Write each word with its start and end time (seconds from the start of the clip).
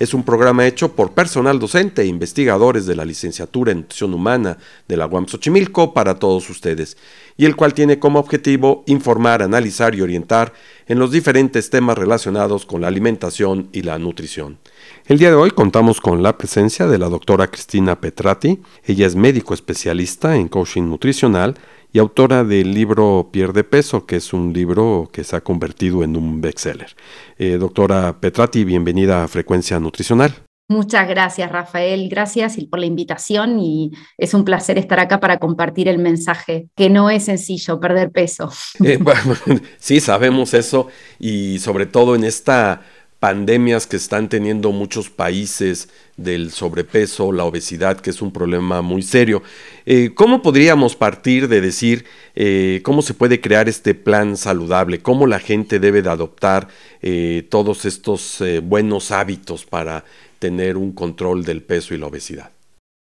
es 0.00 0.14
un 0.14 0.24
programa 0.24 0.66
hecho 0.66 0.96
por 0.96 1.12
personal 1.12 1.58
docente 1.58 2.00
e 2.00 2.06
investigadores 2.06 2.86
de 2.86 2.96
la 2.96 3.04
licenciatura 3.04 3.70
en 3.70 3.82
nutrición 3.82 4.14
humana 4.14 4.56
de 4.88 4.96
la 4.96 5.06
UAM 5.06 5.26
Xochimilco 5.26 5.92
para 5.92 6.18
todos 6.18 6.48
ustedes, 6.48 6.96
y 7.36 7.44
el 7.44 7.54
cual 7.54 7.74
tiene 7.74 7.98
como 7.98 8.18
objetivo 8.18 8.82
informar, 8.86 9.42
analizar 9.42 9.94
y 9.94 10.00
orientar 10.00 10.54
en 10.86 10.98
los 10.98 11.12
diferentes 11.12 11.68
temas 11.68 11.98
relacionados 11.98 12.64
con 12.64 12.80
la 12.80 12.88
alimentación 12.88 13.68
y 13.72 13.82
la 13.82 13.98
nutrición. 13.98 14.58
El 15.04 15.18
día 15.18 15.28
de 15.28 15.36
hoy 15.36 15.50
contamos 15.50 16.00
con 16.00 16.22
la 16.22 16.38
presencia 16.38 16.86
de 16.86 16.96
la 16.96 17.10
doctora 17.10 17.48
Cristina 17.48 18.00
Petrati. 18.00 18.58
Ella 18.84 19.06
es 19.06 19.14
médico 19.14 19.52
especialista 19.52 20.34
en 20.34 20.48
coaching 20.48 20.84
nutricional 20.84 21.56
y 21.92 21.98
autora 21.98 22.44
del 22.44 22.72
libro 22.72 23.30
Pierde 23.32 23.64
Peso, 23.64 24.06
que 24.06 24.16
es 24.16 24.32
un 24.32 24.52
libro 24.52 25.08
que 25.12 25.24
se 25.24 25.36
ha 25.36 25.40
convertido 25.40 26.02
en 26.04 26.16
un 26.16 26.40
bestseller. 26.40 26.94
Eh, 27.38 27.56
doctora 27.58 28.20
Petrati, 28.20 28.64
bienvenida 28.64 29.24
a 29.24 29.28
Frecuencia 29.28 29.80
Nutricional. 29.80 30.34
Muchas 30.68 31.08
gracias, 31.08 31.50
Rafael. 31.50 32.08
Gracias 32.08 32.56
por 32.70 32.78
la 32.78 32.86
invitación 32.86 33.58
y 33.58 33.90
es 34.16 34.34
un 34.34 34.44
placer 34.44 34.78
estar 34.78 35.00
acá 35.00 35.18
para 35.18 35.38
compartir 35.38 35.88
el 35.88 35.98
mensaje, 35.98 36.68
que 36.76 36.88
no 36.88 37.10
es 37.10 37.24
sencillo 37.24 37.80
perder 37.80 38.12
peso. 38.12 38.52
Eh, 38.84 38.96
bueno, 38.98 39.34
sí, 39.78 39.98
sabemos 39.98 40.54
eso 40.54 40.86
y 41.18 41.58
sobre 41.58 41.86
todo 41.86 42.14
en 42.14 42.24
esta 42.24 42.82
pandemias 43.20 43.86
que 43.86 43.96
están 43.96 44.28
teniendo 44.28 44.72
muchos 44.72 45.10
países 45.10 45.90
del 46.22 46.50
sobrepeso, 46.50 47.32
la 47.32 47.44
obesidad, 47.44 48.00
que 48.00 48.10
es 48.10 48.22
un 48.22 48.32
problema 48.32 48.82
muy 48.82 49.02
serio. 49.02 49.42
Eh, 49.86 50.12
¿Cómo 50.14 50.42
podríamos 50.42 50.96
partir 50.96 51.48
de 51.48 51.60
decir 51.60 52.04
eh, 52.34 52.80
cómo 52.84 53.02
se 53.02 53.14
puede 53.14 53.40
crear 53.40 53.68
este 53.68 53.94
plan 53.94 54.36
saludable? 54.36 55.00
¿Cómo 55.00 55.26
la 55.26 55.38
gente 55.38 55.80
debe 55.80 56.02
de 56.02 56.10
adoptar 56.10 56.68
eh, 57.02 57.46
todos 57.50 57.84
estos 57.84 58.42
buenos 58.62 59.10
hábitos 59.10 59.64
para 59.64 60.04
tener 60.38 60.76
un 60.76 60.92
control 60.92 61.44
del 61.44 61.62
peso 61.62 61.94
y 61.94 61.98
la 61.98 62.06
obesidad? 62.06 62.50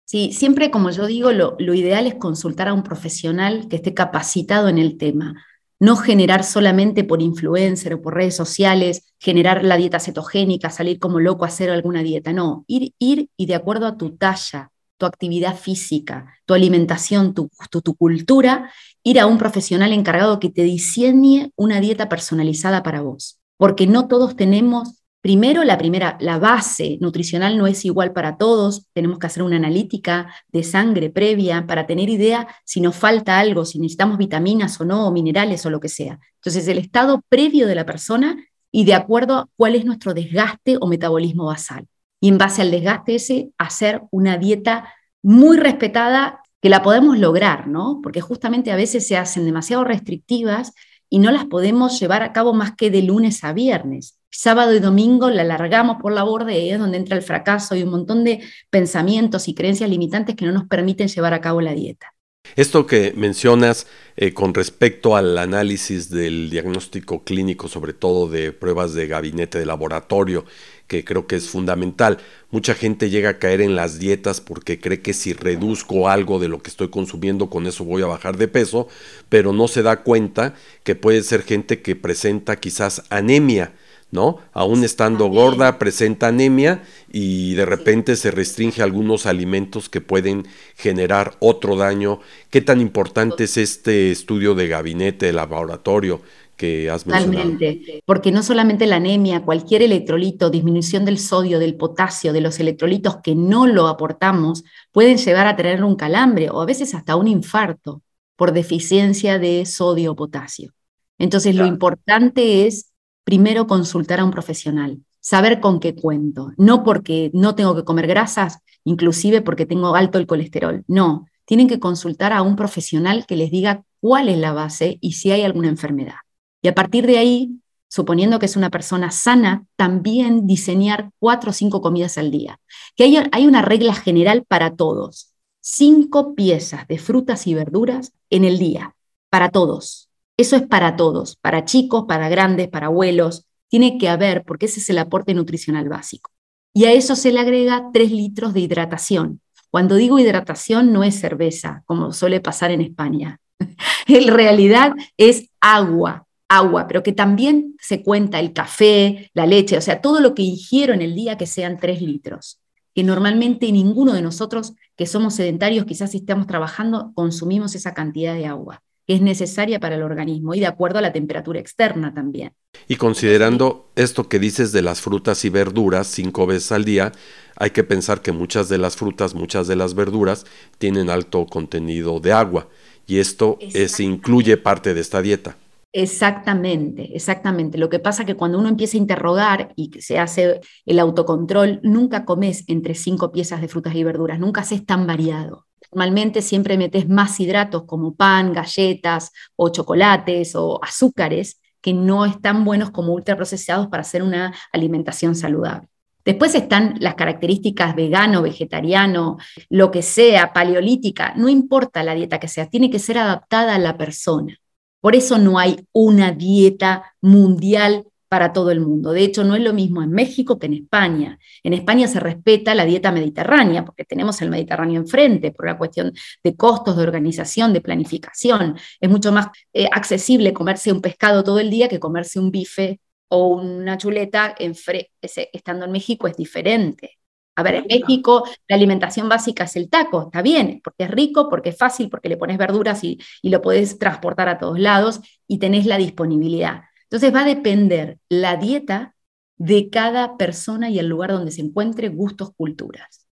Sí, 0.07 0.33
siempre 0.33 0.71
como 0.71 0.91
yo 0.91 1.07
digo, 1.07 1.33
lo 1.33 1.75
ideal 1.75 2.07
es 2.07 2.15
consultar 2.15 2.69
a 2.69 2.73
un 2.73 2.83
profesional 2.83 3.69
que 3.69 3.77
esté 3.77 3.93
capacitado 3.93 4.69
en 4.69 4.79
el 4.79 4.97
tema 4.97 5.45
no 5.81 5.97
generar 5.97 6.45
solamente 6.45 7.05
por 7.05 7.23
influencer 7.23 7.95
o 7.95 8.03
por 8.03 8.15
redes 8.15 8.37
sociales, 8.37 9.15
generar 9.19 9.65
la 9.65 9.77
dieta 9.77 10.01
cetogénica, 10.01 10.71
salir 10.71 10.99
como 10.99 11.21
loco 11.21 11.45
a 11.45 11.49
hacer 11.49 11.71
alguna 11.71 12.03
dieta, 12.03 12.33
no, 12.33 12.65
ir, 12.67 12.95
ir 12.99 13.31
y 13.37 13.47
de 13.47 13.55
acuerdo 13.55 13.87
a 13.87 13.97
tu 13.97 14.17
talla, 14.17 14.73
tu 14.97 15.07
actividad 15.07 15.57
física, 15.57 16.35
tu 16.45 16.55
alimentación, 16.55 17.33
tu, 17.33 17.51
tu, 17.71 17.81
tu 17.81 17.95
cultura, 17.95 18.73
ir 19.05 19.21
a 19.21 19.27
un 19.27 19.39
profesional 19.39 19.93
encargado 19.93 20.41
que 20.41 20.51
te 20.51 20.65
diseñe 20.65 21.53
una 21.57 21.81
dieta 21.81 22.09
personalizada 22.09 22.83
para 22.83 23.01
vos, 23.01 23.39
porque 23.57 23.87
no 23.87 24.09
todos 24.09 24.35
tenemos 24.35 24.98
Primero, 25.21 25.65
la 25.65 25.77
primera, 25.79 26.17
la 26.21 26.39
base 26.39 26.97
nutricional 27.01 27.59
no 27.59 27.67
es 27.67 27.85
igual 27.85 28.13
para 28.13 28.37
todos. 28.39 28.87
Tenemos 28.93 29.19
que 29.19 29.27
hacer 29.27 29.43
una 29.43 29.57
analítica 29.57 30.33
de 30.49 30.63
sangre 30.63 31.11
previa 31.11 31.67
para 31.67 31.87
tener 31.87 32.09
idea 32.09 32.47
si 32.65 32.81
nos 32.81 32.95
falta 32.95 33.39
algo, 33.39 33.65
si 33.65 33.81
necesitamos 33.81 34.17
vitaminas 34.17 34.81
o 34.81 34.85
no, 34.85 35.09
o 35.09 35.13
minerales 35.13 35.67
o 35.67 35.71
lo 35.71 35.81
que 35.81 35.89
sea. 35.89 36.21
Entonces, 36.37 36.69
el 36.69 36.79
estado 36.79 37.23
previo 37.29 37.67
de 37.67 37.75
la 37.75 37.85
persona 37.85 38.37
y 38.71 38.85
de 38.85 38.95
acuerdo 38.95 39.35
a 39.35 39.49
cuál 39.57 39.75
es 39.75 39.85
nuestro 39.85 40.15
desgaste 40.15 40.77
o 40.81 40.87
metabolismo 40.87 41.47
basal. 41.47 41.87
Y 42.21 42.29
en 42.29 42.39
base 42.39 42.63
al 42.63 42.71
desgaste 42.71 43.17
ese, 43.17 43.51
hacer 43.59 44.03
una 44.13 44.39
dieta 44.39 44.95
muy 45.23 45.57
respetada 45.57 46.43
que 46.63 46.69
la 46.69 46.83
podemos 46.83 47.19
lograr, 47.19 47.67
¿no? 47.67 48.01
Porque 48.03 48.21
justamente 48.21 48.71
a 48.71 48.77
veces 48.77 49.07
se 49.07 49.17
hacen 49.17 49.45
demasiado 49.45 49.83
restrictivas 49.83 50.75
y 51.11 51.19
no 51.19 51.33
las 51.33 51.47
podemos 51.47 51.99
llevar 51.99 52.23
a 52.23 52.33
cabo 52.33 52.55
más 52.55 52.77
que 52.77 52.91
de 52.91 53.03
lunes 53.03 53.43
a 53.43 53.53
viernes 53.53 54.18
sábado 54.31 54.75
y 54.75 54.81
domingo 54.81 55.31
la 55.31 55.45
largamos 55.45 55.97
por 56.01 56.13
la 56.13 56.23
borde 56.23 56.59
y 56.59 56.71
es 56.71 56.79
donde 56.79 56.99
entra 56.99 57.17
el 57.17 57.23
fracaso 57.23 57.75
y 57.75 57.83
un 57.83 57.91
montón 57.91 58.25
de 58.25 58.41
pensamientos 58.71 59.49
y 59.49 59.55
creencias 59.55 59.91
limitantes 59.91 60.37
que 60.37 60.47
no 60.47 60.53
nos 60.53 60.67
permiten 60.69 61.09
llevar 61.09 61.35
a 61.35 61.41
cabo 61.41 61.61
la 61.61 61.73
dieta. 61.73 62.15
Esto 62.57 62.87
que 62.87 63.13
mencionas 63.15 63.87
eh, 64.17 64.33
con 64.33 64.55
respecto 64.55 65.17
al 65.17 65.37
análisis 65.39 66.11
del 66.11 66.51
diagnóstico 66.51 67.23
clínico, 67.23 67.69
sobre 67.69 67.93
todo 67.93 68.29
de 68.29 68.53
pruebas 68.53 68.95
de 68.95 69.07
gabinete 69.07 69.59
de 69.59 69.67
laboratorio, 69.67 70.45
que 70.87 71.05
creo 71.05 71.27
que 71.27 71.37
es 71.37 71.49
fundamental. 71.49 72.19
Mucha 72.51 72.75
gente 72.75 73.11
llega 73.11 73.31
a 73.31 73.39
caer 73.39 73.61
en 73.61 73.77
las 73.77 73.99
dietas 73.99 74.41
porque 74.41 74.81
cree 74.81 75.03
que 75.03 75.13
si 75.13 75.35
reduzco 75.35 76.09
algo 76.09 76.39
de 76.39 76.49
lo 76.49 76.63
que 76.63 76.71
estoy 76.71 76.89
consumiendo, 76.89 77.51
con 77.51 77.67
eso 77.67 77.85
voy 77.85 78.03
a 78.03 78.07
bajar 78.07 78.39
de 78.39 78.49
peso, 78.49 78.89
pero 79.29 79.53
no 79.53 79.69
se 79.69 79.83
da 79.83 80.03
cuenta 80.03 80.55
que 80.85 80.95
puede 80.95 81.23
ser 81.23 81.43
gente 81.43 81.83
que 81.83 81.97
presenta 81.97 82.57
quizás 82.57 83.05
anemia 83.11 83.73
¿no? 84.11 84.39
Aún 84.53 84.85
estando 84.85 85.27
gorda, 85.29 85.79
presenta 85.79 86.29
anemia 86.29 86.83
y 87.13 87.55
de 87.55 87.67
repente 87.67 88.17
se 88.17 88.31
restringe 88.31 88.83
algunos 88.83 89.27
alimentos 89.27 89.89
que 89.89 90.01
pueden 90.01 90.47
generar 90.77 91.37
otro 91.41 91.77
daño. 91.77 92.21
¿Qué 92.51 92.61
tan 92.61 92.81
importante 92.81 93.45
es 93.45 93.57
este 93.57 94.11
estudio 94.11 94.55
de 94.55 94.69
gabinete, 94.69 95.27
de 95.27 95.33
laboratorio 95.33 96.23
que 96.57 96.91
has 96.91 97.07
mencionado? 97.07 97.33
Totalmente, 97.33 98.03
porque 98.07 98.33
no 98.33 98.43
solamente 98.43 98.87
la 98.87 98.97
anemia, 98.97 99.43
cualquier 99.43 99.83
electrolito, 99.83 100.49
disminución 100.49 101.05
del 101.05 101.19
sodio, 101.19 101.59
del 101.59 101.77
potasio, 101.77 102.33
de 102.33 102.41
los 102.41 102.59
electrolitos 102.61 103.19
que 103.23 103.35
no 103.35 103.67
lo 103.67 103.89
aportamos, 103.89 104.65
pueden 104.91 105.19
llegar 105.19 105.47
a 105.47 105.57
tener 105.57 105.85
un 105.85 105.97
calambre 105.97 106.49
o 106.51 106.63
a 106.63 106.67
veces 106.67 106.95
hasta 106.95 107.17
un 107.17 107.29
infarto 107.29 108.03
por 108.37 108.53
deficiencia 108.53 109.39
de 109.39 109.67
sodio 109.67 110.13
o 110.13 110.17
potasio. 110.17 110.73
Entonces, 111.19 111.55
lo 111.57 111.67
importante 111.67 112.67
es 112.67 112.88
primero 113.29 113.67
consultar 113.67 114.21
a 114.21 114.25
un 114.25 114.31
profesional, 114.31 115.03
saber 115.21 115.61
con 115.61 115.81
qué 115.81 115.95
cuento, 115.95 116.53
no 116.57 116.83
porque 116.83 117.31
no 117.35 117.55
tengo 117.55 117.77
que 117.77 117.85
comer 117.85 118.07
grasas, 118.07 118.61
inclusive 118.85 119.43
porque 119.43 119.67
tengo 119.67 119.95
alto 119.95 120.17
el 120.17 120.27
colesterol, 120.27 120.83
no, 120.89 121.27
tienen 121.45 121.69
que 121.69 121.79
consultar 121.79 122.33
a 122.33 122.41
un 122.41 122.57
profesional 122.57 123.27
que 123.27 123.37
les 123.37 123.51
diga 123.51 123.85
cuál 124.01 124.31
es 124.31 124.39
la 124.39 124.55
base 124.55 124.97
y 125.03 125.13
si 125.13 125.31
hay 125.31 125.43
alguna 125.43 125.69
enfermedad. 125.69 126.15
Y 126.63 126.69
a 126.69 126.75
partir 126.75 127.07
de 127.07 127.19
ahí, 127.19 127.61
suponiendo 127.87 128.39
que 128.39 128.47
es 128.47 128.57
una 128.57 128.71
persona 128.71 129.11
sana, 129.11 129.67
también 129.77 130.47
diseñar 130.47 131.11
cuatro 131.19 131.51
o 131.51 131.53
cinco 131.53 131.83
comidas 131.83 132.17
al 132.17 132.31
día. 132.31 132.59
Que 132.97 133.05
hay, 133.05 133.19
hay 133.31 133.47
una 133.47 133.61
regla 133.61 133.93
general 133.93 134.47
para 134.49 134.75
todos, 134.75 135.35
cinco 135.61 136.35
piezas 136.35 136.89
de 136.89 136.97
frutas 136.97 137.47
y 137.47 137.53
verduras 137.53 138.15
en 138.31 138.45
el 138.45 138.59
día, 138.59 138.97
para 139.29 139.51
todos. 139.51 140.08
Eso 140.39 140.55
es 140.55 140.63
para 140.63 140.95
todos, 140.95 141.37
para 141.37 141.65
chicos, 141.65 142.05
para 142.07 142.29
grandes, 142.29 142.69
para 142.69 142.87
abuelos. 142.87 143.47
Tiene 143.67 143.99
que 143.99 144.09
haber, 144.09 144.45
porque 144.45 144.67
ese 144.67 144.79
es 144.79 144.89
el 144.89 144.99
aporte 144.99 145.35
nutricional 145.35 145.89
básico. 145.89 146.31
Y 146.73 146.85
a 146.85 146.93
eso 146.93 147.17
se 147.17 147.33
le 147.33 147.41
agrega 147.41 147.91
3 147.93 148.13
litros 148.13 148.55
de 148.55 148.61
hidratación. 148.61 149.41
Cuando 149.69 149.97
digo 149.97 150.21
hidratación 150.21 150.93
no 150.93 151.03
es 151.03 151.19
cerveza, 151.19 151.83
como 151.87 152.13
suele 152.13 152.41
pasar 152.41 152.71
en 152.71 152.83
España. 152.83 153.41
en 154.07 154.29
realidad 154.29 154.93
es 155.17 155.51
agua, 155.61 156.29
agua, 156.49 156.87
pero 156.87 157.03
que 157.03 157.13
también 157.13 157.75
se 157.81 158.05
cuenta 158.05 158.39
el 158.39 158.53
café, 158.53 159.33
la 159.35 159.45
leche, 159.45 159.77
o 159.77 159.81
sea, 159.81 160.01
todo 160.01 160.21
lo 160.21 160.37
que 160.37 160.43
ingiero 160.43 160.95
en 160.95 161.03
el 161.03 161.17
día 161.17 161.37
que 161.37 161.47
sean 161.47 161.79
3 161.79 162.01
litros. 162.01 162.61
Que 162.95 163.03
normalmente 163.03 163.73
ninguno 163.73 164.13
de 164.13 164.23
nosotros 164.23 164.75
que 164.95 165.07
somos 165.07 165.35
sedentarios, 165.35 165.85
quizás 165.85 166.13
si 166.13 166.19
estamos 166.19 166.47
trabajando, 166.47 167.11
consumimos 167.17 167.75
esa 167.75 167.93
cantidad 167.93 168.35
de 168.35 168.47
agua 168.47 168.83
es 169.09 169.23
necesaria 169.23 169.81
para 169.81 169.97
el 169.97 170.03
organismo 170.03 170.55
y 170.55 170.61
de 170.61 170.67
acuerdo 170.67 170.99
a 170.99 171.03
la 171.03 171.13
temperatura 171.13 171.59
externa 171.59 172.15
también. 172.15 172.53
Y 172.87 172.97
considerando 172.97 173.91
esto 173.97 174.29
que 174.29 174.39
dices 174.39 174.71
de 174.71 174.83
las 174.83 175.01
frutas 175.01 175.45
y 175.45 175.49
verduras 175.49 176.07
cinco 176.07 176.47
veces 176.47 176.71
al 176.71 176.85
día, 176.85 177.13
hay 177.57 177.71
que 177.71 177.85
pensar 177.85 178.21
que 178.21 178.33
muchas 178.33 178.69
de 178.69 178.79
las 178.79 178.97
frutas, 178.97 179.35
muchas 179.35 179.67
de 179.67 179.77
las 179.77 179.95
verduras 179.95 180.45
tienen 180.77 181.09
alto 181.11 181.47
contenido 181.47 182.21
de 182.21 182.33
agua 182.33 182.69
y 183.07 183.19
esto 183.19 183.57
es, 183.61 183.99
incluye 183.99 184.59
parte 184.59 184.93
de 184.93 185.01
esta 185.01 185.23
dieta. 185.23 185.57
Exactamente, 185.91 187.17
exactamente. 187.17 187.79
Lo 187.79 187.89
que 187.89 187.99
pasa 187.99 188.23
es 188.23 188.27
que 188.27 188.37
cuando 188.37 188.59
uno 188.59 188.69
empieza 188.69 188.99
a 188.99 189.01
interrogar 189.01 189.73
y 189.75 189.91
se 190.03 190.19
hace 190.19 190.61
el 190.85 190.99
autocontrol, 190.99 191.81
nunca 191.83 192.27
comes 192.27 192.65
entre 192.69 192.95
cinco 192.95 193.33
piezas 193.33 193.63
de 193.63 193.69
frutas 193.69 193.95
y 193.95 194.05
verduras, 194.05 194.39
nunca 194.39 194.61
haces 194.61 194.85
tan 194.85 195.07
variado. 195.07 195.68
Normalmente 195.91 196.43
siempre 196.43 196.77
metes 196.77 197.09
más 197.09 197.39
hidratos 197.41 197.85
como 197.85 198.15
pan, 198.15 198.53
galletas 198.53 199.33
o 199.57 199.71
chocolates 199.71 200.55
o 200.55 200.79
azúcares 200.83 201.61
que 201.81 201.95
no 201.95 202.27
están 202.27 202.65
buenos 202.65 202.91
como 202.91 203.13
ultraprocesados 203.13 203.89
para 203.89 204.03
hacer 204.03 204.23
una 204.23 204.55
alimentación 204.73 205.35
saludable. 205.35 205.89
Después 206.25 206.55
están 206.55 206.97
las 207.01 207.15
características 207.15 207.97
vegano, 207.97 208.43
vegetariano, 208.43 209.39
lo 209.71 209.91
que 209.91 210.03
sea, 210.03 210.53
paleolítica, 210.53 211.33
no 211.37 211.49
importa 211.49 212.03
la 212.03 212.15
dieta 212.15 212.39
que 212.39 212.49
sea, 212.49 212.69
tiene 212.69 212.91
que 212.91 212.99
ser 212.99 213.17
adaptada 213.17 213.77
a 213.77 213.79
la 213.79 213.97
persona. 213.97 214.59
Por 215.01 215.15
eso 215.15 215.39
no 215.39 215.59
hay 215.59 215.87
una 215.93 216.33
dieta 216.33 217.15
mundial 217.23 218.05
para 218.29 218.53
todo 218.53 218.71
el 218.71 218.81
mundo. 218.81 219.13
De 219.13 219.23
hecho, 219.23 219.45
no 219.45 219.57
es 219.57 219.63
lo 219.63 219.73
mismo 219.73 220.03
en 220.03 220.11
México 220.11 220.59
que 220.59 220.67
en 220.67 220.75
España. 220.75 221.39
En 221.63 221.73
España 221.73 222.07
se 222.09 222.21
respeta 222.21 222.75
la 222.75 222.85
dieta 222.85 223.11
mediterránea, 223.11 223.85
porque 223.85 224.05
tenemos 224.05 224.41
el 224.43 224.51
Mediterráneo 224.51 225.01
enfrente, 225.01 225.53
por 225.53 225.67
la 225.67 225.79
cuestión 225.79 226.13
de 226.45 226.57
costos, 226.57 226.97
de 226.97 227.03
organización, 227.03 227.73
de 227.73 227.81
planificación. 227.81 228.77
Es 229.01 229.11
mucho 229.11 229.33
más 229.33 229.49
eh, 229.73 229.89
accesible 229.91 230.53
comerse 230.53 230.93
un 230.93 231.01
pescado 231.01 231.43
todo 231.43 231.59
el 231.59 231.71
día 231.71 231.89
que 231.89 231.99
comerse 231.99 232.39
un 232.39 232.51
bife 232.51 233.01
o 233.29 233.49
una 233.49 233.99
chuleta 233.99 234.55
en 234.59 234.75
estando 235.21 235.85
en 235.85 235.93
México 235.93 236.29
es 236.29 236.37
diferente. 236.37 237.19
A 237.57 237.63
ver, 237.65 237.75
en 237.75 237.87
México 237.89 238.45
la 238.69 238.77
alimentación 238.77 239.29
básica 239.29 239.65
es 239.65 239.75
el 239.75 239.91
taco, 239.91 240.27
está 240.27 240.43
bien, 240.43 240.81
porque 240.83 241.05
es 241.05 241.11
rico, 241.11 241.49
porque 241.51 241.71
es 241.71 241.77
fácil, 241.77 242.09
porque 242.09 242.29
le 242.29 242.37
pones 242.37 242.57
verduras 242.57 243.03
y, 243.03 243.19
y 243.43 243.51
lo 243.51 243.61
puedes 243.61 243.99
transportar 243.99 244.49
a 244.49 244.59
todos 244.59 244.79
lados 244.79 245.21
y 245.49 245.59
tenés 245.59 245.85
la 245.85 245.99
disponibilidad. 245.99 246.83
Entonces 247.11 247.35
va 247.35 247.43
a 247.43 247.47
depender 247.47 248.19
la 248.29 248.57
dieta 248.57 249.15
de 249.57 249.89
cada 249.91 250.37
persona 250.37 250.91
y 250.91 250.99
el 250.99 251.09
lugar 251.09 251.33
donde 251.33 251.51
se 251.51 251.63
encuentre, 251.63 252.11
gustos, 252.11 252.51
culturas. 252.55 253.27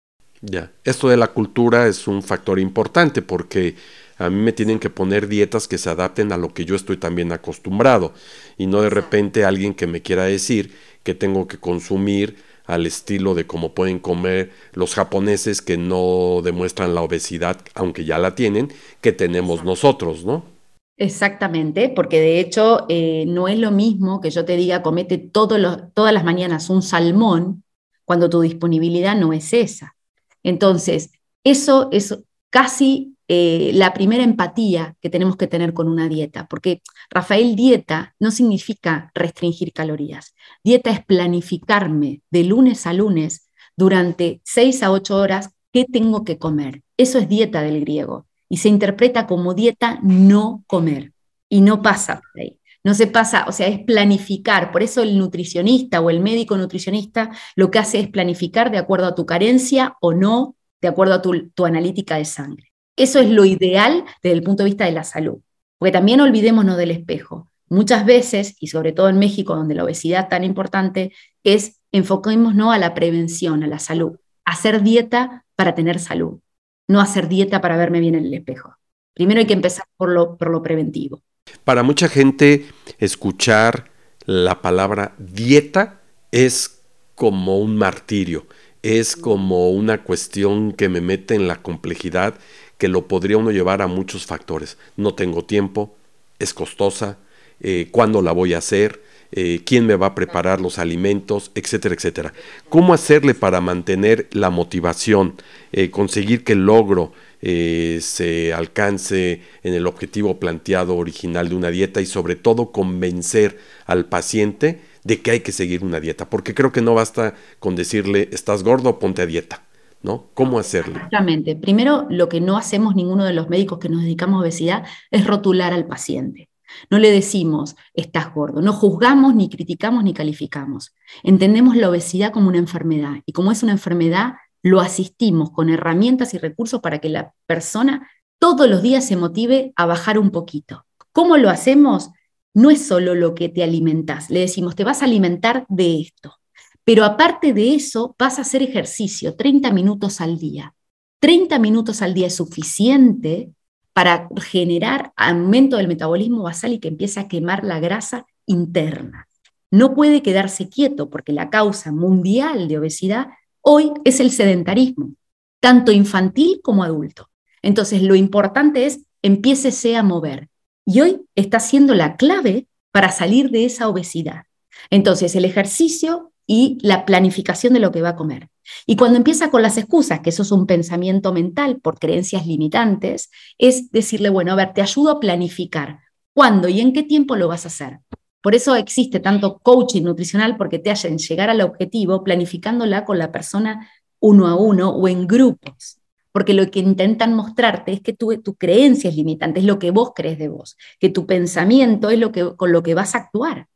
Ya, 0.41 0.71
esto 0.83 1.09
de 1.09 1.17
la 1.17 1.29
cultura 1.29 1.87
es 1.87 2.07
un 2.07 2.21
factor 2.21 2.59
importante 2.59 3.21
porque 3.21 3.75
a 4.17 4.29
mí 4.29 4.35
me 4.35 4.51
tienen 4.51 4.77
que 4.77 4.89
poner 4.89 5.27
dietas 5.27 5.67
que 5.67 5.77
se 5.77 5.89
adapten 5.89 6.31
a 6.31 6.37
lo 6.37 6.53
que 6.53 6.65
yo 6.65 6.75
estoy 6.75 6.97
también 6.97 7.31
acostumbrado 7.31 8.13
y 8.57 8.67
no 8.67 8.81
de 8.81 8.89
repente 8.89 9.45
alguien 9.45 9.73
que 9.73 9.87
me 9.87 10.01
quiera 10.01 10.25
decir 10.25 10.75
que 11.03 11.15
tengo 11.15 11.47
que 11.47 11.57
consumir 11.57 12.35
al 12.65 12.85
estilo 12.85 13.35
de 13.35 13.47
cómo 13.47 13.73
pueden 13.73 13.99
comer 13.99 14.51
los 14.73 14.95
japoneses 14.95 15.61
que 15.61 15.77
no 15.77 16.41
demuestran 16.43 16.93
la 16.93 17.01
obesidad, 17.01 17.59
aunque 17.73 18.05
ya 18.05 18.19
la 18.19 18.35
tienen, 18.35 18.71
que 19.01 19.11
tenemos 19.13 19.63
nosotros, 19.63 20.25
¿no? 20.25 20.52
Exactamente, 20.97 21.89
porque 21.89 22.19
de 22.21 22.39
hecho 22.39 22.85
eh, 22.87 23.25
no 23.27 23.47
es 23.47 23.57
lo 23.57 23.71
mismo 23.71 24.21
que 24.21 24.29
yo 24.29 24.45
te 24.45 24.55
diga 24.55 24.83
comete 24.83 25.17
todas 25.17 26.13
las 26.13 26.23
mañanas 26.23 26.69
un 26.69 26.83
salmón 26.83 27.63
cuando 28.05 28.29
tu 28.29 28.41
disponibilidad 28.41 29.15
no 29.15 29.33
es 29.33 29.53
esa. 29.53 29.95
Entonces, 30.43 31.11
eso 31.43 31.89
es 31.91 32.19
casi 32.51 33.17
eh, 33.27 33.71
la 33.73 33.93
primera 33.93 34.23
empatía 34.23 34.95
que 35.01 35.09
tenemos 35.09 35.35
que 35.35 35.47
tener 35.47 35.73
con 35.73 35.87
una 35.87 36.07
dieta, 36.09 36.47
porque 36.47 36.81
Rafael, 37.09 37.55
dieta 37.55 38.15
no 38.19 38.29
significa 38.29 39.11
restringir 39.15 39.73
calorías. 39.73 40.35
Dieta 40.63 40.91
es 40.91 41.03
planificarme 41.03 42.21
de 42.29 42.43
lunes 42.43 42.85
a 42.85 42.93
lunes 42.93 43.49
durante 43.75 44.41
seis 44.43 44.83
a 44.83 44.91
ocho 44.91 45.17
horas 45.17 45.49
qué 45.71 45.85
tengo 45.91 46.23
que 46.23 46.37
comer. 46.37 46.83
Eso 46.97 47.17
es 47.17 47.27
dieta 47.27 47.61
del 47.63 47.79
griego 47.81 48.27
y 48.49 48.57
se 48.57 48.69
interpreta 48.69 49.27
como 49.27 49.53
dieta 49.53 49.99
no 50.03 50.63
comer 50.67 51.13
y 51.49 51.61
no 51.61 51.81
pasa 51.81 52.21
por 52.21 52.41
ahí. 52.41 52.59
No 52.83 52.93
se 52.93 53.07
pasa, 53.07 53.45
o 53.47 53.51
sea, 53.51 53.67
es 53.67 53.79
planificar. 53.79 54.71
Por 54.71 54.83
eso 54.83 55.01
el 55.01 55.17
nutricionista 55.17 56.01
o 56.01 56.09
el 56.09 56.19
médico 56.19 56.57
nutricionista 56.57 57.31
lo 57.55 57.71
que 57.71 57.79
hace 57.79 57.99
es 57.99 58.09
planificar 58.09 58.71
de 58.71 58.77
acuerdo 58.77 59.07
a 59.07 59.15
tu 59.15 59.25
carencia 59.25 59.95
o 60.01 60.13
no, 60.13 60.55
de 60.81 60.89
acuerdo 60.89 61.13
a 61.13 61.21
tu, 61.21 61.65
analítica 61.65 62.17
de 62.17 62.25
sangre. 62.25 62.71
Eso 62.97 63.19
es 63.19 63.29
lo 63.29 63.45
ideal 63.45 64.03
desde 64.21 64.35
el 64.35 64.43
punto 64.43 64.63
de 64.63 64.69
vista 64.69 64.85
de 64.85 64.91
la 64.91 65.05
salud. 65.05 65.39
Porque 65.77 65.93
también 65.93 66.19
olvidémonos 66.19 66.75
del 66.75 66.91
espejo. 66.91 67.49
Muchas 67.69 68.05
veces, 68.05 68.55
y 68.59 68.67
sobre 68.67 68.91
todo 68.91 69.07
en 69.07 69.17
México, 69.17 69.55
donde 69.55 69.75
la 69.75 69.85
obesidad 69.85 70.27
tan 70.27 70.43
importante, 70.43 71.13
es 71.43 71.79
enfoquémonos 71.91 72.73
a 72.73 72.77
la 72.77 72.93
prevención, 72.93 73.63
a 73.63 73.67
la 73.67 73.79
salud. 73.79 74.17
Hacer 74.43 74.83
dieta 74.83 75.45
para 75.55 75.73
tener 75.73 75.99
salud 75.99 76.42
no 76.87 77.01
hacer 77.01 77.27
dieta 77.27 77.61
para 77.61 77.77
verme 77.77 77.99
bien 77.99 78.15
en 78.15 78.25
el 78.25 78.33
espejo. 78.33 78.75
Primero 79.13 79.39
hay 79.39 79.47
que 79.47 79.53
empezar 79.53 79.85
por 79.97 80.09
lo, 80.09 80.37
por 80.37 80.49
lo 80.49 80.61
preventivo. 80.61 81.21
Para 81.63 81.83
mucha 81.83 82.07
gente, 82.07 82.65
escuchar 82.99 83.91
la 84.25 84.61
palabra 84.61 85.13
dieta 85.17 86.01
es 86.31 86.81
como 87.15 87.59
un 87.59 87.77
martirio, 87.77 88.47
es 88.81 89.15
como 89.15 89.69
una 89.69 90.03
cuestión 90.03 90.73
que 90.73 90.89
me 90.89 91.01
mete 91.01 91.35
en 91.35 91.47
la 91.47 91.61
complejidad 91.61 92.35
que 92.77 92.87
lo 92.87 93.07
podría 93.07 93.37
uno 93.37 93.51
llevar 93.51 93.81
a 93.81 93.87
muchos 93.87 94.25
factores. 94.25 94.77
No 94.97 95.13
tengo 95.13 95.45
tiempo, 95.45 95.95
es 96.39 96.53
costosa, 96.53 97.17
eh, 97.59 97.87
cuándo 97.91 98.21
la 98.21 98.31
voy 98.31 98.53
a 98.53 98.57
hacer, 98.57 99.01
eh, 99.35 99.61
quién 99.65 99.87
me 99.87 99.95
va 99.95 100.07
a 100.07 100.15
preparar 100.15 100.61
los 100.61 100.77
alimentos, 100.77 101.51
etcétera, 101.55 101.95
etcétera. 101.95 102.33
¿Cómo 102.69 102.93
hacerle 102.93 103.33
para 103.33 103.61
mantener 103.61 104.27
la 104.31 104.51
motivación, 104.51 105.33
eh, 105.71 105.89
conseguir 105.89 106.43
que 106.43 106.53
el 106.53 106.67
logro 106.67 107.13
eh, 107.41 107.97
se 107.99 108.53
alcance 108.53 109.41
en 109.63 109.73
el 109.73 109.87
objetivo 109.87 110.39
planteado 110.39 110.95
original 110.95 111.49
de 111.49 111.55
una 111.55 111.71
dieta 111.71 111.99
y 111.99 112.05
sobre 112.05 112.35
todo 112.35 112.71
convencer 112.71 113.57
al 113.87 114.05
paciente 114.05 114.81
de 115.03 115.21
que 115.23 115.31
hay 115.31 115.39
que 115.39 115.51
seguir 115.51 115.83
una 115.83 115.99
dieta? 115.99 116.29
Porque 116.29 116.53
creo 116.53 116.71
que 116.71 116.81
no 116.81 116.93
basta 116.93 117.33
con 117.57 117.75
decirle, 117.75 118.29
estás 118.31 118.61
gordo, 118.61 118.99
ponte 118.99 119.23
a 119.23 119.25
dieta. 119.25 119.63
¿No? 120.03 120.25
¿Cómo 120.33 120.59
hacerle? 120.59 120.95
Exactamente. 120.95 121.55
Primero, 121.55 122.05
lo 122.09 122.27
que 122.27 122.41
no 122.41 122.57
hacemos 122.57 122.93
ninguno 122.93 123.23
de 123.23 123.31
los 123.31 123.47
médicos 123.47 123.79
que 123.79 123.87
nos 123.87 124.01
dedicamos 124.01 124.35
a 124.35 124.41
obesidad 124.41 124.83
es 125.11 125.25
rotular 125.25 125.71
al 125.71 125.87
paciente. 125.87 126.49
No 126.89 126.99
le 126.99 127.11
decimos, 127.11 127.75
estás 127.93 128.33
gordo. 128.33 128.61
No 128.61 128.73
juzgamos, 128.73 129.35
ni 129.35 129.49
criticamos, 129.49 130.03
ni 130.03 130.13
calificamos. 130.13 130.93
Entendemos 131.23 131.75
la 131.75 131.89
obesidad 131.89 132.31
como 132.31 132.49
una 132.49 132.57
enfermedad 132.57 133.17
y 133.25 133.33
como 133.33 133.51
es 133.51 133.63
una 133.63 133.73
enfermedad, 133.73 134.33
lo 134.61 134.79
asistimos 134.79 135.51
con 135.51 135.69
herramientas 135.69 136.33
y 136.33 136.37
recursos 136.37 136.81
para 136.81 136.99
que 136.99 137.09
la 137.09 137.33
persona 137.45 138.09
todos 138.39 138.69
los 138.69 138.81
días 138.81 139.07
se 139.07 139.15
motive 139.15 139.73
a 139.75 139.85
bajar 139.85 140.19
un 140.19 140.31
poquito. 140.31 140.85
¿Cómo 141.11 141.37
lo 141.37 141.49
hacemos? 141.49 142.09
No 142.53 142.69
es 142.69 142.85
solo 142.85 143.15
lo 143.15 143.35
que 143.35 143.49
te 143.49 143.63
alimentas. 143.63 144.29
Le 144.29 144.41
decimos, 144.41 144.75
te 144.75 144.83
vas 144.83 145.01
a 145.01 145.05
alimentar 145.05 145.65
de 145.69 146.01
esto. 146.01 146.35
Pero 146.83 147.05
aparte 147.05 147.53
de 147.53 147.75
eso, 147.75 148.15
vas 148.19 148.39
a 148.39 148.41
hacer 148.41 148.61
ejercicio 148.61 149.35
30 149.35 149.71
minutos 149.71 150.21
al 150.21 150.37
día. 150.37 150.75
30 151.19 151.57
minutos 151.59 152.01
al 152.01 152.13
día 152.13 152.27
es 152.27 152.35
suficiente 152.35 153.53
para 153.93 154.27
generar 154.41 155.13
aumento 155.15 155.77
del 155.77 155.87
metabolismo 155.87 156.43
basal 156.43 156.73
y 156.73 156.79
que 156.79 156.87
empiece 156.87 157.19
a 157.19 157.27
quemar 157.27 157.63
la 157.63 157.79
grasa 157.79 158.25
interna. 158.45 159.27
No 159.71 159.93
puede 159.93 160.21
quedarse 160.21 160.69
quieto 160.69 161.09
porque 161.09 161.31
la 161.31 161.49
causa 161.49 161.91
mundial 161.91 162.67
de 162.67 162.79
obesidad 162.79 163.27
hoy 163.61 163.91
es 164.03 164.19
el 164.19 164.31
sedentarismo, 164.31 165.11
tanto 165.59 165.91
infantil 165.91 166.59
como 166.63 166.83
adulto. 166.83 167.29
Entonces, 167.61 168.03
lo 168.03 168.15
importante 168.15 168.85
es 168.85 169.05
empiécese 169.21 169.95
a 169.95 170.03
mover. 170.03 170.49
Y 170.85 171.01
hoy 171.01 171.21
está 171.35 171.59
siendo 171.59 171.95
la 171.95 172.17
clave 172.17 172.67
para 172.91 173.11
salir 173.11 173.49
de 173.49 173.65
esa 173.65 173.87
obesidad. 173.87 174.43
Entonces, 174.89 175.35
el 175.35 175.45
ejercicio 175.45 176.31
y 176.45 176.77
la 176.81 177.05
planificación 177.05 177.73
de 177.73 177.79
lo 177.79 177.91
que 177.91 178.01
va 178.01 178.09
a 178.09 178.15
comer. 178.15 178.49
Y 178.85 178.95
cuando 178.95 179.17
empieza 179.17 179.49
con 179.49 179.61
las 179.61 179.77
excusas, 179.77 180.19
que 180.21 180.29
eso 180.29 180.43
es 180.43 180.51
un 180.51 180.65
pensamiento 180.65 181.33
mental 181.33 181.79
por 181.81 181.99
creencias 181.99 182.47
limitantes, 182.47 183.29
es 183.57 183.91
decirle, 183.91 184.29
bueno, 184.29 184.53
a 184.53 184.55
ver, 184.55 184.73
te 184.73 184.81
ayudo 184.81 185.11
a 185.11 185.19
planificar 185.19 185.99
cuándo 186.33 186.67
y 186.67 186.81
en 186.81 186.93
qué 186.93 187.03
tiempo 187.03 187.35
lo 187.35 187.47
vas 187.47 187.65
a 187.65 187.69
hacer. 187.69 187.99
Por 188.41 188.55
eso 188.55 188.75
existe 188.75 189.21
tanto 189.21 189.59
coaching 189.59 190.03
nutricional, 190.03 190.57
porque 190.57 190.79
te 190.79 190.91
hacen 190.91 191.17
llegar 191.17 191.49
al 191.49 191.61
objetivo 191.61 192.23
planificándola 192.23 193.05
con 193.05 193.17
la 193.17 193.31
persona 193.31 193.89
uno 194.19 194.47
a 194.47 194.55
uno 194.55 194.89
o 194.89 195.07
en 195.07 195.27
grupos. 195.27 195.99
Porque 196.33 196.53
lo 196.53 196.69
que 196.69 196.79
intentan 196.79 197.35
mostrarte 197.35 197.93
es 197.93 198.01
que 198.01 198.11
tu, 198.13 198.35
tu 198.41 198.55
creencia 198.55 199.09
es 199.09 199.15
limitante, 199.15 199.59
es 199.59 199.65
lo 199.65 199.79
que 199.79 199.91
vos 199.91 200.11
crees 200.15 200.39
de 200.39 200.49
vos, 200.49 200.77
que 200.99 201.09
tu 201.09 201.25
pensamiento 201.25 202.09
es 202.09 202.19
lo 202.19 202.31
que, 202.31 202.55
con 202.55 202.71
lo 202.71 202.83
que 202.83 202.95
vas 202.95 203.15
a 203.15 203.19
actuar. 203.19 203.67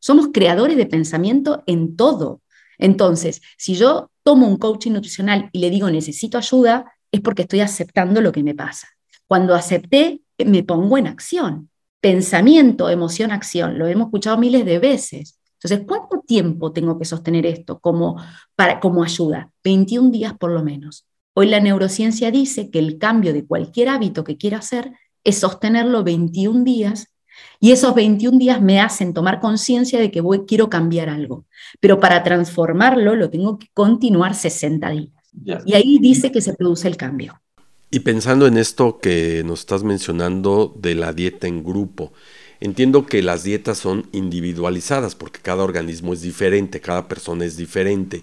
Somos 0.00 0.28
creadores 0.32 0.76
de 0.76 0.86
pensamiento 0.86 1.62
en 1.66 1.96
todo. 1.96 2.40
Entonces, 2.78 3.42
si 3.56 3.74
yo 3.74 4.10
tomo 4.22 4.46
un 4.46 4.56
coaching 4.56 4.92
nutricional 4.92 5.50
y 5.52 5.58
le 5.58 5.70
digo 5.70 5.90
necesito 5.90 6.38
ayuda, 6.38 6.92
es 7.10 7.20
porque 7.20 7.42
estoy 7.42 7.60
aceptando 7.60 8.20
lo 8.20 8.32
que 8.32 8.42
me 8.42 8.54
pasa. 8.54 8.88
Cuando 9.26 9.54
acepté, 9.54 10.22
me 10.38 10.62
pongo 10.62 10.96
en 10.98 11.06
acción. 11.06 11.70
Pensamiento, 12.00 12.88
emoción, 12.88 13.32
acción. 13.32 13.78
Lo 13.78 13.86
hemos 13.86 14.06
escuchado 14.06 14.38
miles 14.38 14.64
de 14.64 14.78
veces. 14.78 15.38
Entonces, 15.54 15.86
¿cuánto 15.86 16.20
tiempo 16.20 16.72
tengo 16.72 16.98
que 16.98 17.04
sostener 17.04 17.44
esto 17.44 17.80
como, 17.80 18.22
para, 18.54 18.78
como 18.78 19.02
ayuda? 19.02 19.50
21 19.64 20.10
días 20.10 20.34
por 20.38 20.52
lo 20.52 20.62
menos. 20.62 21.06
Hoy 21.34 21.48
la 21.48 21.60
neurociencia 21.60 22.30
dice 22.30 22.70
que 22.70 22.78
el 22.78 22.98
cambio 22.98 23.32
de 23.32 23.44
cualquier 23.44 23.88
hábito 23.88 24.24
que 24.24 24.36
quiera 24.36 24.58
hacer 24.58 24.92
es 25.24 25.38
sostenerlo 25.38 26.04
21 26.04 26.64
días 26.64 27.08
y 27.60 27.72
esos 27.72 27.94
21 27.94 28.38
días 28.38 28.62
me 28.62 28.80
hacen 28.80 29.14
tomar 29.14 29.40
conciencia 29.40 29.98
de 29.98 30.10
que 30.10 30.20
voy, 30.20 30.44
quiero 30.46 30.70
cambiar 30.70 31.08
algo. 31.08 31.44
Pero 31.80 31.98
para 31.98 32.22
transformarlo 32.22 33.16
lo 33.16 33.30
tengo 33.30 33.58
que 33.58 33.68
continuar 33.74 34.34
60 34.34 34.90
días. 34.90 35.12
Y 35.64 35.74
ahí 35.74 35.98
dice 35.98 36.32
que 36.32 36.40
se 36.40 36.54
produce 36.54 36.88
el 36.88 36.96
cambio. 36.96 37.40
Y 37.90 38.00
pensando 38.00 38.46
en 38.46 38.58
esto 38.58 38.98
que 38.98 39.42
nos 39.44 39.60
estás 39.60 39.82
mencionando 39.82 40.74
de 40.76 40.94
la 40.94 41.12
dieta 41.12 41.46
en 41.46 41.64
grupo, 41.64 42.12
entiendo 42.60 43.06
que 43.06 43.22
las 43.22 43.44
dietas 43.44 43.78
son 43.78 44.06
individualizadas 44.12 45.14
porque 45.14 45.40
cada 45.40 45.64
organismo 45.64 46.12
es 46.12 46.20
diferente, 46.20 46.80
cada 46.80 47.08
persona 47.08 47.44
es 47.44 47.56
diferente, 47.56 48.22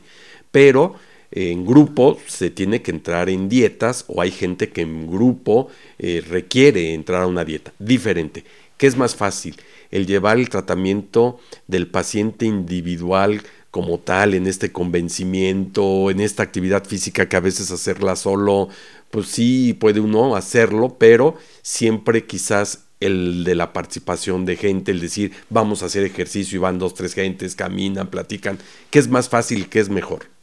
pero 0.51 0.95
en 1.31 1.65
grupo 1.65 2.17
se 2.27 2.49
tiene 2.51 2.81
que 2.81 2.91
entrar 2.91 3.29
en 3.29 3.49
dietas 3.49 4.05
o 4.07 4.21
hay 4.21 4.31
gente 4.31 4.69
que 4.69 4.81
en 4.81 5.07
grupo 5.07 5.67
eh, 5.97 6.23
requiere 6.29 6.93
entrar 6.93 7.23
a 7.23 7.27
una 7.27 7.43
dieta 7.43 7.73
diferente. 7.79 8.43
¿Qué 8.77 8.87
es 8.87 8.97
más 8.97 9.15
fácil? 9.15 9.55
El 9.91 10.05
llevar 10.05 10.37
el 10.37 10.49
tratamiento 10.49 11.39
del 11.67 11.87
paciente 11.87 12.45
individual 12.45 13.41
como 13.71 13.99
tal, 13.99 14.33
en 14.33 14.47
este 14.47 14.71
convencimiento, 14.71 16.09
en 16.09 16.21
esta 16.21 16.43
actividad 16.43 16.85
física 16.85 17.27
que 17.27 17.35
a 17.35 17.41
veces 17.41 17.71
hacerla 17.71 18.15
solo, 18.15 18.69
pues 19.11 19.27
sí 19.27 19.73
puede 19.73 19.99
uno 19.99 20.35
hacerlo, 20.35 20.97
pero 20.97 21.35
siempre 21.61 22.25
quizás 22.25 22.85
el 23.01 23.43
de 23.43 23.55
la 23.55 23.73
participación 23.73 24.45
de 24.45 24.55
gente, 24.55 24.91
el 24.91 25.01
decir 25.01 25.33
vamos 25.49 25.83
a 25.83 25.87
hacer 25.87 26.03
ejercicio 26.03 26.57
y 26.57 26.59
van 26.59 26.79
dos, 26.79 26.93
tres 26.93 27.13
gentes, 27.13 27.55
caminan, 27.55 28.07
platican, 28.07 28.57
¿qué 28.89 28.99
es 28.99 29.09
más 29.09 29.29
fácil, 29.29 29.67
qué 29.67 29.79
es 29.79 29.89
mejor? 29.89 30.34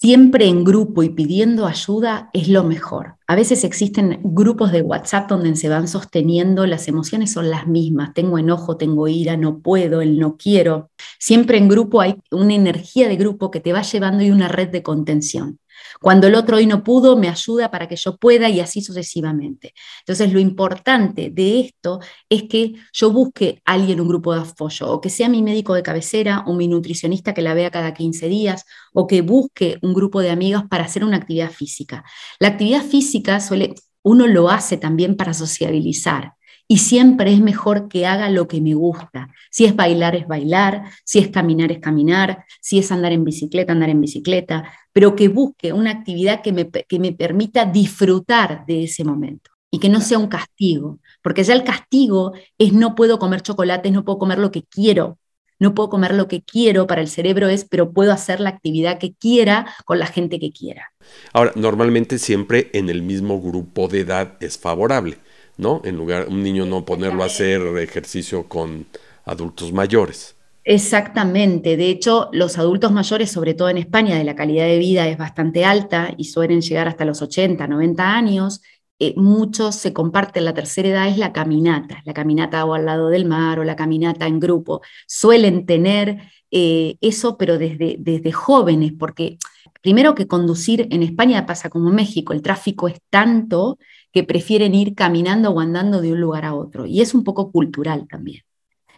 Siempre 0.00 0.46
en 0.46 0.62
grupo 0.62 1.02
y 1.02 1.10
pidiendo 1.10 1.66
ayuda 1.66 2.30
es 2.32 2.48
lo 2.48 2.62
mejor. 2.62 3.16
A 3.26 3.34
veces 3.34 3.64
existen 3.64 4.20
grupos 4.22 4.70
de 4.70 4.82
WhatsApp 4.82 5.28
donde 5.28 5.54
se 5.56 5.68
van 5.68 5.88
sosteniendo, 5.88 6.66
las 6.66 6.86
emociones 6.86 7.32
son 7.32 7.50
las 7.50 7.66
mismas, 7.66 8.14
tengo 8.14 8.38
enojo, 8.38 8.76
tengo 8.76 9.08
ira, 9.08 9.36
no 9.36 9.58
puedo, 9.58 10.00
el 10.00 10.18
no 10.18 10.36
quiero. 10.36 10.90
Siempre 11.18 11.58
en 11.58 11.68
grupo 11.68 12.00
hay 12.00 12.16
una 12.30 12.54
energía 12.54 13.08
de 13.08 13.16
grupo 13.16 13.50
que 13.50 13.60
te 13.60 13.72
va 13.72 13.82
llevando 13.82 14.22
y 14.22 14.30
una 14.30 14.46
red 14.46 14.68
de 14.68 14.84
contención. 14.84 15.58
Cuando 16.00 16.26
el 16.26 16.34
otro 16.34 16.56
hoy 16.56 16.66
no 16.66 16.82
pudo, 16.82 17.16
me 17.16 17.28
ayuda 17.28 17.70
para 17.70 17.88
que 17.88 17.96
yo 17.96 18.16
pueda 18.16 18.48
y 18.48 18.60
así 18.60 18.82
sucesivamente. 18.82 19.74
Entonces, 20.00 20.32
lo 20.32 20.38
importante 20.38 21.30
de 21.30 21.60
esto 21.60 22.00
es 22.28 22.44
que 22.44 22.74
yo 22.92 23.10
busque 23.10 23.62
a 23.64 23.72
alguien, 23.74 24.00
un 24.00 24.08
grupo 24.08 24.34
de 24.34 24.40
apoyo, 24.40 24.90
o 24.90 25.00
que 25.00 25.10
sea 25.10 25.28
mi 25.28 25.42
médico 25.42 25.74
de 25.74 25.82
cabecera 25.82 26.44
o 26.46 26.54
mi 26.54 26.68
nutricionista 26.68 27.34
que 27.34 27.42
la 27.42 27.54
vea 27.54 27.70
cada 27.70 27.94
15 27.94 28.28
días, 28.28 28.64
o 28.92 29.06
que 29.06 29.22
busque 29.22 29.78
un 29.82 29.94
grupo 29.94 30.20
de 30.20 30.30
amigos 30.30 30.64
para 30.68 30.84
hacer 30.84 31.04
una 31.04 31.16
actividad 31.16 31.50
física. 31.50 32.04
La 32.38 32.48
actividad 32.48 32.82
física 32.82 33.40
suele, 33.40 33.74
uno 34.02 34.26
lo 34.26 34.48
hace 34.48 34.76
también 34.76 35.16
para 35.16 35.34
sociabilizar. 35.34 36.37
Y 36.70 36.78
siempre 36.78 37.32
es 37.32 37.40
mejor 37.40 37.88
que 37.88 38.06
haga 38.06 38.28
lo 38.28 38.46
que 38.46 38.60
me 38.60 38.74
gusta. 38.74 39.28
Si 39.50 39.64
es 39.64 39.74
bailar, 39.74 40.14
es 40.14 40.28
bailar. 40.28 40.84
Si 41.02 41.18
es 41.18 41.28
caminar, 41.28 41.72
es 41.72 41.78
caminar. 41.78 42.44
Si 42.60 42.78
es 42.78 42.92
andar 42.92 43.12
en 43.12 43.24
bicicleta, 43.24 43.72
andar 43.72 43.88
en 43.88 44.02
bicicleta. 44.02 44.70
Pero 44.92 45.16
que 45.16 45.28
busque 45.28 45.72
una 45.72 45.90
actividad 45.90 46.42
que 46.42 46.52
me, 46.52 46.68
que 46.70 46.98
me 46.98 47.12
permita 47.12 47.64
disfrutar 47.64 48.66
de 48.66 48.84
ese 48.84 49.02
momento 49.02 49.50
y 49.70 49.78
que 49.78 49.88
no 49.88 50.02
sea 50.02 50.18
un 50.18 50.28
castigo. 50.28 50.98
Porque 51.22 51.42
ya 51.42 51.54
el 51.54 51.64
castigo 51.64 52.34
es 52.58 52.74
no 52.74 52.94
puedo 52.94 53.18
comer 53.18 53.40
chocolates, 53.40 53.90
no 53.90 54.04
puedo 54.04 54.18
comer 54.18 54.38
lo 54.38 54.50
que 54.50 54.62
quiero. 54.62 55.18
No 55.60 55.74
puedo 55.74 55.88
comer 55.88 56.14
lo 56.14 56.28
que 56.28 56.42
quiero 56.42 56.86
para 56.86 57.00
el 57.00 57.08
cerebro 57.08 57.48
es, 57.48 57.64
pero 57.64 57.92
puedo 57.92 58.12
hacer 58.12 58.40
la 58.40 58.50
actividad 58.50 58.98
que 58.98 59.14
quiera 59.14 59.74
con 59.86 59.98
la 59.98 60.06
gente 60.06 60.38
que 60.38 60.52
quiera. 60.52 60.92
Ahora, 61.32 61.52
normalmente 61.56 62.18
siempre 62.18 62.70
en 62.74 62.90
el 62.90 63.02
mismo 63.02 63.40
grupo 63.40 63.88
de 63.88 64.00
edad 64.00 64.36
es 64.40 64.58
favorable 64.58 65.18
¿no? 65.58 65.82
En 65.84 65.96
lugar, 65.96 66.28
un 66.28 66.42
niño 66.42 66.64
no 66.64 66.84
ponerlo 66.84 67.22
a 67.22 67.26
hacer 67.26 67.60
ejercicio 67.78 68.48
con 68.48 68.86
adultos 69.24 69.72
mayores. 69.72 70.36
Exactamente. 70.64 71.76
De 71.76 71.88
hecho, 71.88 72.28
los 72.32 72.58
adultos 72.58 72.92
mayores, 72.92 73.30
sobre 73.30 73.54
todo 73.54 73.68
en 73.68 73.78
España, 73.78 74.16
de 74.16 74.24
la 74.24 74.34
calidad 74.34 74.66
de 74.66 74.78
vida 74.78 75.08
es 75.08 75.16
bastante 75.16 75.64
alta 75.64 76.12
y 76.16 76.24
suelen 76.24 76.60
llegar 76.60 76.88
hasta 76.88 77.04
los 77.04 77.22
80, 77.22 77.66
90 77.66 78.14
años. 78.14 78.60
Eh, 78.98 79.14
muchos 79.16 79.76
se 79.76 79.92
comparten 79.92 80.44
la 80.44 80.54
tercera 80.54 80.88
edad, 80.88 81.08
es 81.08 81.18
la 81.18 81.32
caminata, 81.32 82.02
la 82.04 82.12
caminata 82.12 82.64
o 82.64 82.74
al 82.74 82.84
lado 82.84 83.08
del 83.08 83.24
mar 83.24 83.60
o 83.60 83.64
la 83.64 83.76
caminata 83.76 84.26
en 84.26 84.40
grupo. 84.40 84.82
Suelen 85.06 85.66
tener 85.66 86.18
eh, 86.50 86.96
eso, 87.00 87.38
pero 87.38 87.58
desde, 87.58 87.96
desde 87.98 88.32
jóvenes, 88.32 88.92
porque 88.98 89.38
primero 89.82 90.14
que 90.14 90.26
conducir 90.26 90.88
en 90.90 91.02
España 91.02 91.46
pasa 91.46 91.70
como 91.70 91.90
México, 91.90 92.32
el 92.32 92.42
tráfico 92.42 92.88
es 92.88 93.00
tanto 93.08 93.78
que 94.12 94.24
prefieren 94.24 94.74
ir 94.74 94.94
caminando 94.94 95.50
o 95.50 95.60
andando 95.60 96.00
de 96.00 96.12
un 96.12 96.20
lugar 96.20 96.44
a 96.44 96.54
otro. 96.54 96.86
Y 96.86 97.00
es 97.00 97.14
un 97.14 97.24
poco 97.24 97.52
cultural 97.52 98.06
también. 98.08 98.42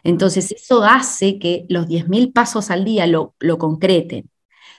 Entonces, 0.02 0.52
eso 0.52 0.82
hace 0.82 1.38
que 1.38 1.66
los 1.68 1.86
10.000 1.86 2.32
pasos 2.32 2.70
al 2.70 2.84
día 2.84 3.06
lo, 3.06 3.34
lo 3.38 3.58
concreten. 3.58 4.30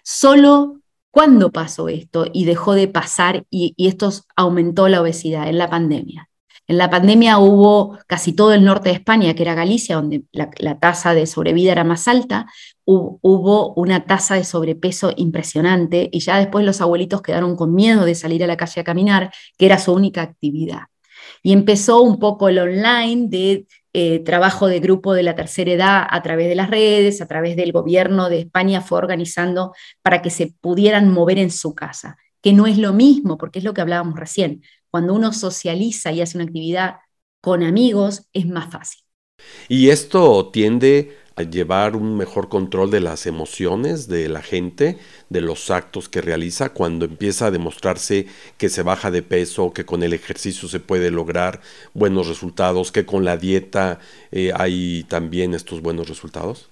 Solo 0.04 0.82
cuando 1.12 1.52
pasó 1.52 1.90
esto 1.90 2.26
y 2.34 2.46
dejó 2.46 2.74
de 2.74 2.88
pasar 2.88 3.46
y, 3.50 3.76
esto 3.78 4.10
aumentó 4.36 4.88
la 4.88 5.02
obesidad 5.02 5.48
en 5.48 5.58
la 5.58 5.70
pandemia. 5.70 6.30
En 6.68 6.78
la 6.78 6.90
pandemia 6.90 7.38
hubo 7.38 7.98
casi 8.08 8.34
todo 8.34 8.54
el 8.54 8.64
norte 8.64 8.90
de 8.90 8.96
España, 8.96 9.34
que 9.34 9.44
era 9.44 9.54
Galicia, 9.54 9.98
donde 9.98 10.24
la, 10.32 10.80
tasa 10.80 11.14
de 11.14 11.28
sobrevida 11.28 11.74
era 11.74 11.84
más 11.84 12.08
alta, 12.08 12.48
hubo, 12.86 13.74
una 13.76 14.06
tasa 14.06 14.36
de 14.36 14.44
sobrepeso 14.44 15.12
impresionante 15.16 16.10
y 16.12 16.20
ya 16.20 16.38
después 16.38 16.66
los 16.66 16.82
abuelitos 16.82 17.22
quedaron 17.22 17.56
con 17.56 17.74
miedo 17.74 18.06
de 18.06 18.16
salir 18.16 18.44
a 18.44 18.48
la 18.48 18.58
calle 18.58 18.82
a 18.82 18.84
caminar, 18.84 19.32
que 19.58 19.66
era 19.66 19.78
su 19.78 19.94
única 19.94 20.22
actividad. 20.22 20.82
Y 21.44 21.54
empezó 21.54 22.02
un 22.02 22.20
poco 22.20 22.50
el 22.50 22.60
online 22.60 23.28
de 23.30 23.68
eh, 23.94 24.20
trabajo 24.20 24.68
de 24.68 24.80
grupo 24.80 25.14
de 25.14 25.24
la 25.24 25.36
tercera 25.36 25.72
edad 25.72 26.08
a 26.10 26.22
través 26.22 26.48
de 26.48 26.56
las 26.56 26.70
redes, 26.70 27.22
a 27.22 27.28
través 27.28 27.56
del 27.56 27.72
gobierno 27.72 28.30
de 28.30 28.40
España 28.40 28.82
fue 28.82 28.98
organizando 28.98 29.74
para 30.02 30.22
que 30.22 30.30
se 30.30 30.54
pudieran 30.62 31.12
mover 31.12 31.38
en 31.40 31.52
su 31.52 31.76
casa, 31.76 32.18
que 32.42 32.54
no 32.54 32.68
es 32.68 32.78
lo 32.78 32.94
mismo, 32.94 33.38
porque 33.38 33.60
es 33.60 33.66
lo 33.66 33.74
que 33.74 33.82
hablábamos 33.82 34.20
recién. 34.20 34.64
Cuando 34.90 35.14
uno 35.14 35.34
socializa 35.34 36.12
y 36.12 36.22
hace 36.22 36.38
una 36.38 36.46
actividad 36.46 36.96
con 37.42 37.64
amigos, 37.64 38.28
es 38.34 38.48
más 38.48 38.72
fácil. 38.72 39.02
Y 39.68 39.90
esto 39.90 40.50
tiende 40.52 41.18
a 41.36 41.44
llevar 41.44 41.96
un 41.96 42.18
mejor 42.18 42.50
control 42.50 42.92
de 42.92 43.00
las 43.00 43.26
emociones 43.26 44.08
de 44.08 44.28
la 44.30 44.42
gente, 44.42 44.98
de 45.30 45.42
los 45.42 45.70
actos 45.70 46.10
que 46.10 46.22
realiza, 46.22 46.70
cuando 46.70 47.06
empieza 47.06 47.48
a 47.48 47.52
demostrarse 47.52 48.28
que 48.58 48.70
se 48.70 48.84
baja 48.84 49.12
de 49.12 49.22
peso, 49.22 49.74
que 49.74 49.86
con 49.86 50.04
el 50.04 50.14
ejercicio 50.14 50.68
se 50.68 50.80
puede 50.80 51.12
lograr 51.12 51.62
buenos 51.94 52.28
resultados, 52.28 52.92
que 52.92 53.06
con 53.06 53.26
la 53.26 53.38
dieta 53.38 54.00
eh, 54.32 54.52
hay 54.56 55.06
también 55.08 55.54
estos 55.54 55.82
buenos 55.82 56.10
resultados. 56.10 56.71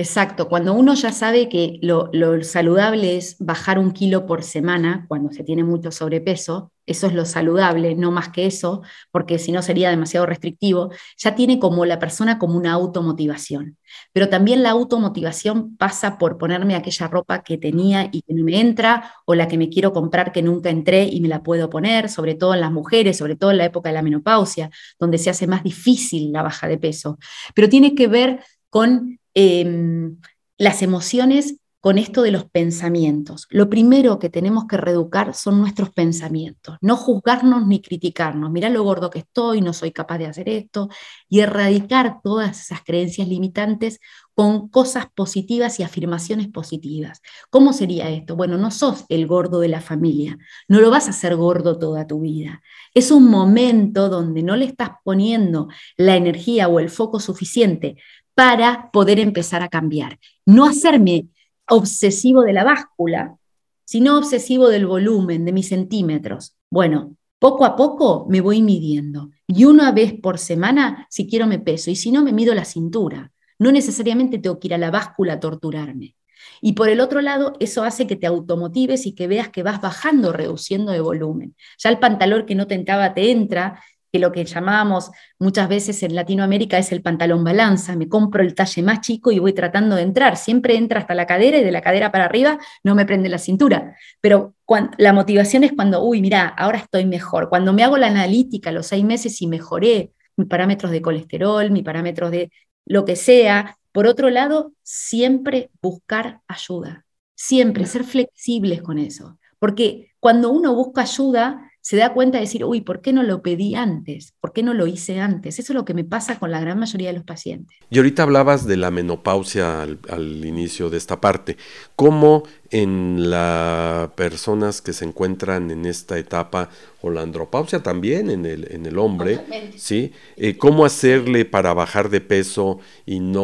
Exacto, 0.00 0.48
cuando 0.48 0.74
uno 0.74 0.94
ya 0.94 1.10
sabe 1.10 1.48
que 1.48 1.80
lo, 1.82 2.08
saludable 2.44 3.16
es 3.16 3.36
bajar 3.40 3.80
un 3.80 3.90
kilo 3.90 4.26
por 4.26 4.44
semana, 4.44 5.04
cuando 5.08 5.32
se 5.32 5.42
tiene 5.42 5.64
mucho 5.64 5.90
sobrepeso, 5.90 6.70
eso 6.86 7.08
es 7.08 7.14
lo 7.14 7.24
saludable, 7.24 7.96
no 7.96 8.12
más 8.12 8.28
que 8.28 8.46
eso, 8.46 8.82
porque 9.10 9.40
si 9.40 9.50
no 9.50 9.60
sería 9.60 9.90
demasiado 9.90 10.24
restrictivo, 10.24 10.90
ya 11.16 11.34
tiene 11.34 11.58
como 11.58 11.84
la 11.84 11.98
persona 11.98 12.38
como 12.38 12.56
una 12.56 12.74
automotivación. 12.74 13.76
Pero 14.12 14.28
también 14.28 14.62
la 14.62 14.70
automotivación 14.70 15.76
pasa 15.76 16.16
por 16.16 16.38
ponerme 16.38 16.76
aquella 16.76 17.08
ropa 17.08 17.42
que 17.42 17.58
tenía 17.58 18.08
y 18.12 18.22
que 18.22 18.34
no 18.34 18.44
me 18.44 18.60
entra, 18.60 19.12
o 19.26 19.34
la 19.34 19.48
que 19.48 19.58
me 19.58 19.68
quiero 19.68 19.92
comprar 19.92 20.30
que 20.30 20.42
nunca 20.42 20.70
entré 20.70 21.08
y 21.10 21.20
me 21.20 21.26
la 21.26 21.42
puedo 21.42 21.68
poner, 21.70 22.08
sobre 22.08 22.36
todo 22.36 22.54
en 22.54 22.60
las 22.60 22.70
mujeres, 22.70 23.16
sobre 23.16 23.34
todo 23.34 23.50
en 23.50 23.58
la 23.58 23.64
época 23.64 23.88
de 23.88 23.94
la 23.94 24.02
menopausia, 24.02 24.70
donde 25.00 25.18
se 25.18 25.28
hace 25.30 25.48
más 25.48 25.64
difícil 25.64 26.30
la 26.30 26.42
baja 26.44 26.68
de 26.68 26.78
peso. 26.78 27.18
Pero 27.52 27.68
tiene 27.68 27.96
que 27.96 28.06
ver 28.06 28.44
con 28.70 29.17
Em, 29.40 30.16
las 30.58 30.82
emociones 30.82 31.60
con 31.78 31.96
esto 31.96 32.22
de 32.22 32.32
los 32.32 32.44
pensamientos. 32.50 33.46
Lo 33.50 33.70
primero 33.70 34.18
que 34.18 34.30
tenemos 34.30 34.64
que 34.66 34.76
reeducar 34.76 35.32
son 35.32 35.60
nuestros 35.60 35.90
pensamientos, 35.90 36.76
no 36.80 36.96
juzgarnos 36.96 37.64
ni 37.68 37.80
criticarnos, 37.80 38.50
mira 38.50 38.68
lo 38.68 38.82
gordo 38.82 39.10
que 39.10 39.20
estoy, 39.20 39.60
no 39.60 39.72
soy 39.72 39.92
capaz 39.92 40.18
de 40.18 40.26
hacer 40.26 40.48
esto, 40.48 40.88
y 41.28 41.38
erradicar 41.38 42.20
todas 42.20 42.60
esas 42.62 42.82
creencias 42.82 43.28
limitantes 43.28 44.00
con 44.34 44.68
cosas 44.68 45.06
positivas 45.14 45.78
y 45.78 45.82
afirmaciones 45.82 46.48
positivas. 46.48 47.20
¿Cómo 47.50 47.72
sería 47.72 48.08
esto? 48.08 48.36
Bueno, 48.36 48.56
no 48.56 48.70
sos 48.70 49.04
el 49.08 49.26
gordo 49.26 49.60
de 49.60 49.68
la 49.68 49.80
familia, 49.80 50.38
no 50.68 50.80
lo 50.80 50.90
vas 50.90 51.06
a 51.06 51.10
hacer 51.10 51.36
gordo 51.36 51.78
toda 51.78 52.06
tu 52.06 52.20
vida. 52.20 52.60
Es 52.94 53.10
un 53.10 53.28
momento 53.28 54.08
donde 54.08 54.42
no 54.42 54.56
le 54.56 54.64
estás 54.64 54.90
poniendo 55.04 55.68
la 55.96 56.16
energía 56.16 56.68
o 56.68 56.80
el 56.80 56.90
foco 56.90 57.20
suficiente 57.20 57.96
para 58.38 58.92
poder 58.92 59.18
empezar 59.18 59.64
a 59.64 59.68
cambiar. 59.68 60.20
No 60.46 60.64
hacerme 60.64 61.26
obsesivo 61.68 62.42
de 62.42 62.52
la 62.52 62.62
báscula, 62.62 63.36
sino 63.84 64.16
obsesivo 64.16 64.68
del 64.68 64.86
volumen, 64.86 65.44
de 65.44 65.50
mis 65.50 65.66
centímetros. 65.66 66.54
Bueno, 66.70 67.16
poco 67.40 67.64
a 67.64 67.74
poco 67.74 68.26
me 68.28 68.40
voy 68.40 68.62
midiendo 68.62 69.30
y 69.48 69.64
una 69.64 69.90
vez 69.90 70.14
por 70.22 70.38
semana, 70.38 71.08
si 71.10 71.26
quiero, 71.26 71.48
me 71.48 71.58
peso 71.58 71.90
y 71.90 71.96
si 71.96 72.12
no, 72.12 72.22
me 72.22 72.32
mido 72.32 72.54
la 72.54 72.64
cintura. 72.64 73.32
No 73.58 73.72
necesariamente 73.72 74.38
tengo 74.38 74.60
que 74.60 74.68
ir 74.68 74.74
a 74.74 74.78
la 74.78 74.92
báscula 74.92 75.32
a 75.32 75.40
torturarme. 75.40 76.14
Y 76.60 76.74
por 76.74 76.88
el 76.90 77.00
otro 77.00 77.20
lado, 77.20 77.54
eso 77.58 77.82
hace 77.82 78.06
que 78.06 78.14
te 78.14 78.28
automotives 78.28 79.04
y 79.06 79.16
que 79.16 79.26
veas 79.26 79.48
que 79.48 79.64
vas 79.64 79.80
bajando, 79.80 80.32
reduciendo 80.32 80.92
de 80.92 81.00
volumen. 81.00 81.56
Ya 81.78 81.90
el 81.90 81.98
pantalón 81.98 82.46
que 82.46 82.54
no 82.54 82.68
te 82.68 82.76
entraba 82.76 83.14
te 83.14 83.32
entra, 83.32 83.82
que 84.12 84.18
lo 84.18 84.32
que 84.32 84.44
llamábamos 84.44 85.10
muchas 85.38 85.68
veces 85.68 86.02
en 86.02 86.14
Latinoamérica 86.14 86.78
es 86.78 86.92
el 86.92 87.02
pantalón 87.02 87.44
balanza, 87.44 87.96
me 87.96 88.08
compro 88.08 88.42
el 88.42 88.54
talle 88.54 88.82
más 88.82 89.00
chico 89.00 89.30
y 89.30 89.38
voy 89.38 89.52
tratando 89.52 89.96
de 89.96 90.02
entrar, 90.02 90.36
siempre 90.36 90.76
entra 90.76 91.00
hasta 91.00 91.14
la 91.14 91.26
cadera 91.26 91.58
y 91.58 91.64
de 91.64 91.72
la 91.72 91.82
cadera 91.82 92.10
para 92.10 92.24
arriba 92.24 92.58
no 92.84 92.94
me 92.94 93.06
prende 93.06 93.28
la 93.28 93.38
cintura, 93.38 93.96
pero 94.20 94.54
la 94.98 95.12
motivación 95.12 95.64
es 95.64 95.72
cuando, 95.72 96.02
uy, 96.02 96.20
mira, 96.20 96.48
ahora 96.48 96.78
estoy 96.78 97.06
mejor, 97.06 97.48
cuando 97.48 97.72
me 97.72 97.84
hago 97.84 97.96
la 97.98 98.08
analítica 98.08 98.72
los 98.72 98.86
seis 98.86 99.04
meses 99.04 99.40
y 99.42 99.46
mejoré 99.46 100.12
mis 100.36 100.48
parámetros 100.48 100.92
de 100.92 101.02
colesterol, 101.02 101.70
mis 101.70 101.82
parámetros 101.82 102.30
de 102.30 102.50
lo 102.86 103.04
que 103.04 103.16
sea, 103.16 103.76
por 103.92 104.06
otro 104.06 104.30
lado, 104.30 104.72
siempre 104.82 105.70
buscar 105.82 106.40
ayuda, 106.46 107.04
siempre 107.34 107.86
ser 107.86 108.04
flexibles 108.04 108.82
con 108.82 108.98
eso, 108.98 109.38
porque 109.58 110.12
cuando 110.20 110.50
uno 110.50 110.74
busca 110.74 111.02
ayuda, 111.02 111.67
se 111.88 111.96
da 111.96 112.12
cuenta 112.12 112.36
de 112.36 112.42
decir, 112.42 112.66
uy, 112.66 112.82
¿por 112.82 113.00
qué 113.00 113.14
no 113.14 113.22
lo 113.22 113.40
pedí 113.40 113.74
antes? 113.74 114.34
¿Por 114.42 114.52
qué 114.52 114.62
no 114.62 114.74
lo 114.74 114.86
hice 114.86 115.20
antes? 115.20 115.58
Eso 115.58 115.72
es 115.72 115.74
lo 115.74 115.86
que 115.86 115.94
me 115.94 116.04
pasa 116.04 116.38
con 116.38 116.50
la 116.50 116.60
gran 116.60 116.78
mayoría 116.78 117.08
de 117.08 117.14
los 117.14 117.24
pacientes. 117.24 117.78
Y 117.88 117.96
ahorita 117.96 118.24
hablabas 118.24 118.66
de 118.66 118.76
la 118.76 118.90
menopausia 118.90 119.80
al, 119.80 120.44
inicio 120.44 120.90
de 120.90 120.98
esta 120.98 121.18
parte. 121.22 121.56
¿Cómo 121.96 122.42
en 122.70 123.30
las 123.30 124.10
personas 124.10 124.82
que 124.82 124.92
se 124.92 125.06
encuentran 125.06 125.70
en 125.70 125.86
esta 125.86 126.18
etapa, 126.18 126.68
o 127.00 127.08
la 127.08 127.22
andropausia 127.22 127.82
también 127.82 128.28
en 128.28 128.44
el, 128.44 128.70
en 128.70 128.84
el 128.84 128.98
hombre, 128.98 129.40
¿sí? 129.74 130.12
Eh, 130.36 130.58
¿cómo 130.58 130.84
hacerle 130.84 131.46
para 131.46 131.72
bajar 131.72 132.10
de 132.10 132.20
peso 132.20 132.80
y 133.06 133.20
no 133.20 133.40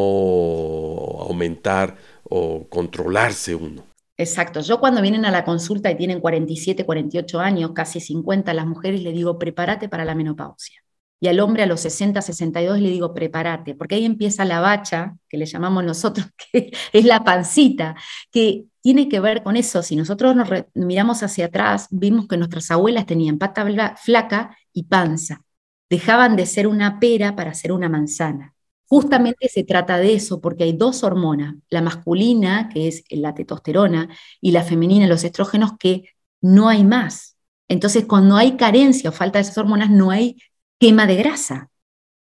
aumentar 1.23 1.97
o 2.25 2.67
controlarse 2.69 3.55
uno? 3.55 3.94
Exacto. 4.17 4.61
Yo 4.61 4.79
cuando 4.79 5.03
vienen 5.03 5.25
a 5.25 5.31
la 5.31 5.45
consulta 5.45 5.91
y 5.91 5.97
tienen 5.97 6.21
47, 6.21 6.85
48 6.87 7.41
años, 7.41 7.73
casi 7.75 8.01
50, 8.01 8.55
las 8.55 8.67
mujeres 8.67 9.03
le 9.03 9.13
digo, 9.13 9.39
prepárate 9.39 9.89
para 9.89 10.05
la 10.05 10.15
menopausia. 10.15 10.85
Y 11.21 11.29
al 11.29 11.41
hombre 11.41 11.63
a 11.63 11.67
los 11.67 11.81
60, 11.81 12.21
62 12.23 12.81
le 12.81 12.91
digo, 12.91 13.15
prepárate, 13.15 13.75
porque 13.75 13.97
ahí 13.97 14.05
empieza 14.05 14.45
la 14.45 14.61
bacha, 14.61 15.17
que 15.29 15.39
le 15.39 15.47
llamamos 15.47 15.83
nosotros, 15.85 16.27
que 16.53 16.71
es 16.93 17.05
la 17.05 17.25
pancita, 17.25 17.97
que 18.31 18.67
tiene 18.83 19.09
que 19.09 19.21
ver 19.21 19.43
con 19.43 19.57
eso. 19.57 19.83
Si 19.83 19.97
nosotros 19.97 20.37
nos 20.37 20.49
miramos 20.75 21.23
hacia 21.23 21.47
atrás, 21.47 21.89
vimos 21.91 22.29
que 22.29 22.37
nuestras 22.37 22.71
abuelas 22.71 23.07
tenían 23.07 23.39
pata 23.39 23.67
flaca 23.97 24.57
y 24.73 24.85
panza. 24.85 25.43
Dejaban 25.91 26.37
de 26.37 26.47
ser 26.47 26.67
una 26.67 27.01
pera 27.01 27.35
para 27.37 27.55
ser 27.55 27.73
una 27.73 27.89
manzana. 27.89 28.54
Justamente 28.95 29.49
se 29.49 29.65
trata 29.65 29.99
de 29.99 30.15
eso, 30.15 30.41
porque 30.41 30.63
hay 30.63 30.73
dos 30.73 31.03
hormonas, 31.03 31.57
la 31.69 31.83
masculina, 31.83 32.69
que 32.73 32.87
es 32.87 33.03
la 33.11 33.35
testosterona, 33.35 34.09
y 34.41 34.53
la 34.53 34.63
femenina, 34.63 35.09
los 35.09 35.25
estrógenos, 35.25 35.73
que 35.81 36.11
no 36.41 36.69
hay 36.69 36.85
más. 36.85 37.37
Entonces, 37.69 38.05
cuando 38.07 38.37
hay 38.37 38.57
carencia 38.57 39.11
o 39.11 39.13
falta 39.13 39.39
de 39.39 39.43
esas 39.43 39.59
hormonas, 39.59 39.91
no 39.91 40.13
hay 40.13 40.37
quema 40.79 41.09
de 41.09 41.17
grasa. 41.17 41.71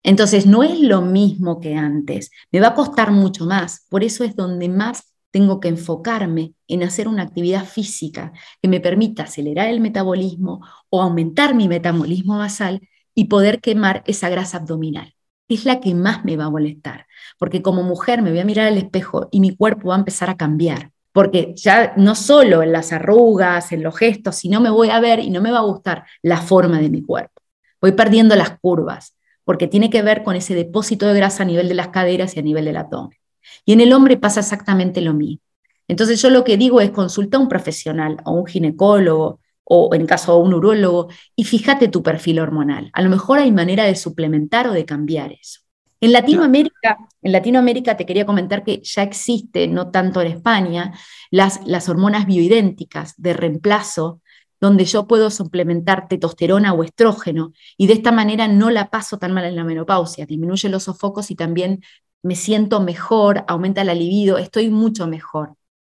Entonces, 0.03 0.47
no 0.47 0.63
es 0.63 0.81
lo 0.81 1.03
mismo 1.03 1.61
que 1.61 1.75
antes. 1.75 2.31
Me 2.51 2.61
va 2.61 2.69
a 2.69 2.75
costar 2.75 3.13
mucho 3.13 3.45
más. 3.45 3.85
Por 3.91 4.03
eso 4.03 4.25
es 4.25 4.35
donde 4.35 4.71
más 4.71 5.13
tengo 5.31 5.61
que 5.61 5.69
enfocarme 5.69 6.55
en 6.69 6.85
hacer 6.85 7.07
una 7.07 7.25
actividad 7.25 7.67
física 7.67 8.33
que 8.63 8.69
me 8.69 8.81
permita 8.81 9.25
acelerar 9.25 9.69
el 9.69 9.83
metabolismo 9.83 10.67
o 10.89 11.03
aumentar 11.03 11.55
mi 11.55 11.69
metabolismo 11.69 12.39
basal 12.39 12.81
y 13.15 13.27
poder 13.27 13.61
quemar 13.61 14.03
esa 14.07 14.31
grasa 14.31 14.57
abdominal 14.57 15.15
es 15.55 15.65
la 15.65 15.81
que 15.81 15.95
más 15.95 16.25
me 16.25 16.37
va 16.37 16.45
a 16.45 16.51
molestar, 16.51 17.07
porque 17.39 17.63
como 17.63 17.83
mujer 17.83 18.23
me 18.23 18.31
voy 18.31 18.41
a 18.41 18.45
mirar 18.45 18.69
al 18.69 18.79
espejo 18.79 19.29
y 19.31 19.41
mi 19.41 19.57
cuerpo 19.57 19.89
va 19.89 19.97
a 19.97 19.99
empezar 19.99 20.31
a 20.31 20.37
cambiar, 20.37 20.93
porque 21.13 21.55
ya 21.57 21.95
no 21.97 22.15
solo 22.15 22.63
en 22.63 22.73
las 22.73 22.93
arrugas, 22.93 23.73
en 23.73 23.83
los 23.83 23.97
gestos, 23.97 24.37
sino 24.37 24.61
me 24.61 24.71
voy 24.71 24.91
a 24.91 25.01
ver 25.01 25.21
y 25.21 25.31
no 25.31 25.41
me 25.41 25.51
va 25.51 25.59
a 25.59 25.63
gustar 25.63 26.05
la 26.23 26.39
forma 26.39 26.81
de 26.81 26.89
mi 26.89 27.03
cuerpo. 27.03 27.43
Voy 27.81 27.93
perdiendo 27.93 28.37
las 28.37 28.59
curvas, 28.59 29.17
porque 29.45 29.67
tiene 29.67 29.91
que 29.91 30.03
ver 30.03 30.23
con 30.23 30.37
ese 30.37 30.55
depósito 30.55 31.07
de 31.07 31.15
grasa 31.15 31.43
a 31.43 31.47
nivel 31.47 31.69
de 31.69 31.75
las 31.75 31.89
caderas 31.89 32.37
y 32.37 32.41
a 32.41 32.43
nivel 32.43 32.65
del 32.65 32.77
abdomen. 32.77 33.19
Y 33.65 33.73
en 33.73 33.81
el 33.81 33.93
hombre 33.93 34.17
pasa 34.17 34.41
exactamente 34.41 35.01
lo 35.01 35.15
mismo. 35.15 35.43
Entonces 35.89 36.23
yo 36.23 36.31
lo 36.31 36.45
que 36.45 36.57
digo 36.57 36.81
es 36.81 36.91
consulta 36.91 37.37
a 37.37 37.41
un 37.41 37.49
profesional, 37.49 38.19
o 38.25 38.33
un 38.33 38.47
ginecólogo, 38.47 39.41
o 39.65 39.95
en 39.95 40.07
caso 40.07 40.37
de 40.37 40.43
un 40.43 40.55
urólogo, 40.55 41.09
y 41.37 41.45
fíjate 41.45 41.89
tu 41.89 42.03
perfil 42.03 42.41
hormonal. 42.41 42.91
A 42.93 43.03
lo 43.03 43.11
mejor 43.11 43.39
hay 43.39 43.53
manera 43.53 43.85
de 43.85 43.95
suplementar 43.95 44.69
o 44.69 44.73
de 44.73 44.85
cambiar 44.85 45.33
eso. 45.33 45.61
En 46.01 46.13
Latinoamérica, 46.13 46.99
en 47.23 47.33
Latinoamérica 47.33 47.97
te 47.97 48.05
quería 48.05 48.27
comentar 48.27 48.65
que 48.65 48.81
ya 48.83 49.05
existe, 49.05 49.69
no 49.69 49.93
tanto 49.93 50.21
en 50.21 50.33
España, 50.33 50.93
las, 51.31 51.61
las 51.65 51.89
hormonas 51.89 52.27
bioidénticas 52.27 53.15
de 53.19 53.35
reemplazo, 53.35 54.21
donde 54.61 54.85
yo 54.85 55.07
puedo 55.07 55.31
suplementar 55.31 56.09
testosterona 56.09 56.73
o 56.73 56.83
estrógeno, 56.83 57.53
y 57.77 57.87
de 57.87 57.93
esta 57.95 58.11
manera 58.11 58.49
no 58.49 58.71
la 58.71 58.91
paso 58.91 59.19
tan 59.19 59.33
mal 59.33 59.45
en 59.45 59.55
la 59.55 59.65
menopausia, 59.65 60.27
disminuye 60.27 60.69
los 60.69 60.85
sofocos 60.85 61.31
y 61.31 61.37
también 61.37 61.83
me 62.23 62.35
siento 62.35 62.81
mejor, 62.81 63.45
aumenta 63.47 63.85
la 63.85 63.95
libido, 63.95 64.39
estoy 64.39 64.71
mucho 64.71 65.07
mejor. 65.07 65.55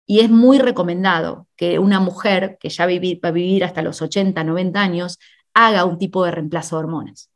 Y 0.08 0.20
es 0.20 0.30
muy 0.30 0.60
recomendado 0.60 1.48
que 1.56 1.80
una 1.80 2.00
mujer 2.00 2.58
que 2.60 2.70
ya 2.70 2.86
va 2.86 2.92
a 2.92 3.32
vivir 3.32 3.64
hasta 3.64 3.82
los 3.82 4.02
80, 4.02 4.44
90 4.44 4.80
años 4.80 5.20
haga 5.54 5.86
un 5.86 5.98
tipo 5.98 6.24
de 6.24 6.32
reemplazo 6.32 6.76
de 6.76 6.84
hormonas. 6.84 7.30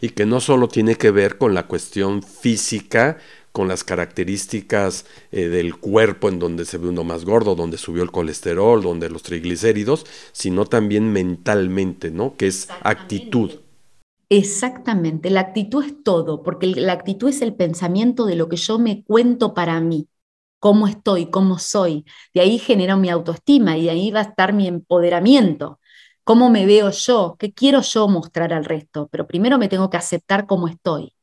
Y 0.00 0.10
que 0.10 0.26
no 0.26 0.40
solo 0.40 0.66
tiene 0.66 0.96
que 0.96 1.12
ver 1.12 1.38
con 1.38 1.54
la 1.54 1.68
cuestión 1.68 2.24
física, 2.24 3.18
con 3.52 3.68
las 3.68 3.84
características 3.84 5.06
eh, 5.30 5.48
del 5.48 5.76
cuerpo 5.76 6.28
en 6.28 6.40
donde 6.40 6.64
se 6.64 6.78
ve 6.78 6.88
uno 6.88 7.04
más 7.04 7.24
gordo, 7.24 7.54
donde 7.54 7.78
subió 7.78 8.02
el 8.02 8.10
colesterol, 8.10 8.82
donde 8.82 9.08
los 9.10 9.22
triglicéridos, 9.22 10.04
sino 10.32 10.64
también 10.64 11.12
mentalmente, 11.12 12.10
¿no? 12.10 12.34
Que 12.36 12.48
es 12.48 12.68
actitud. 12.82 13.52
Exactamente, 14.28 15.28
la 15.28 15.40
actitud 15.40 15.84
es 15.84 16.02
todo, 16.02 16.42
porque 16.42 16.66
la 16.66 16.94
actitud 16.94 17.28
es 17.28 17.42
el 17.42 17.54
pensamiento 17.54 18.24
de 18.24 18.34
lo 18.34 18.48
que 18.48 18.56
yo 18.56 18.78
me 18.78 19.04
cuento 19.04 19.52
para 19.52 19.78
mí 19.80 20.08
cómo 20.62 20.86
estoy, 20.86 21.26
cómo 21.28 21.58
soy. 21.58 22.04
De 22.32 22.40
ahí 22.40 22.56
genero 22.56 22.96
mi 22.96 23.10
autoestima 23.10 23.76
y 23.76 23.86
de 23.86 23.90
ahí 23.90 24.12
va 24.12 24.20
a 24.20 24.22
estar 24.22 24.52
mi 24.52 24.68
empoderamiento. 24.68 25.80
¿Cómo 26.22 26.50
me 26.50 26.66
veo 26.66 26.92
yo? 26.92 27.34
¿Qué 27.36 27.52
quiero 27.52 27.80
yo 27.82 28.06
mostrar 28.06 28.52
al 28.52 28.64
resto? 28.64 29.08
Pero 29.10 29.26
primero 29.26 29.58
me 29.58 29.66
tengo 29.66 29.90
que 29.90 29.96
aceptar 29.96 30.46
cómo 30.46 30.68
estoy. 30.68 31.14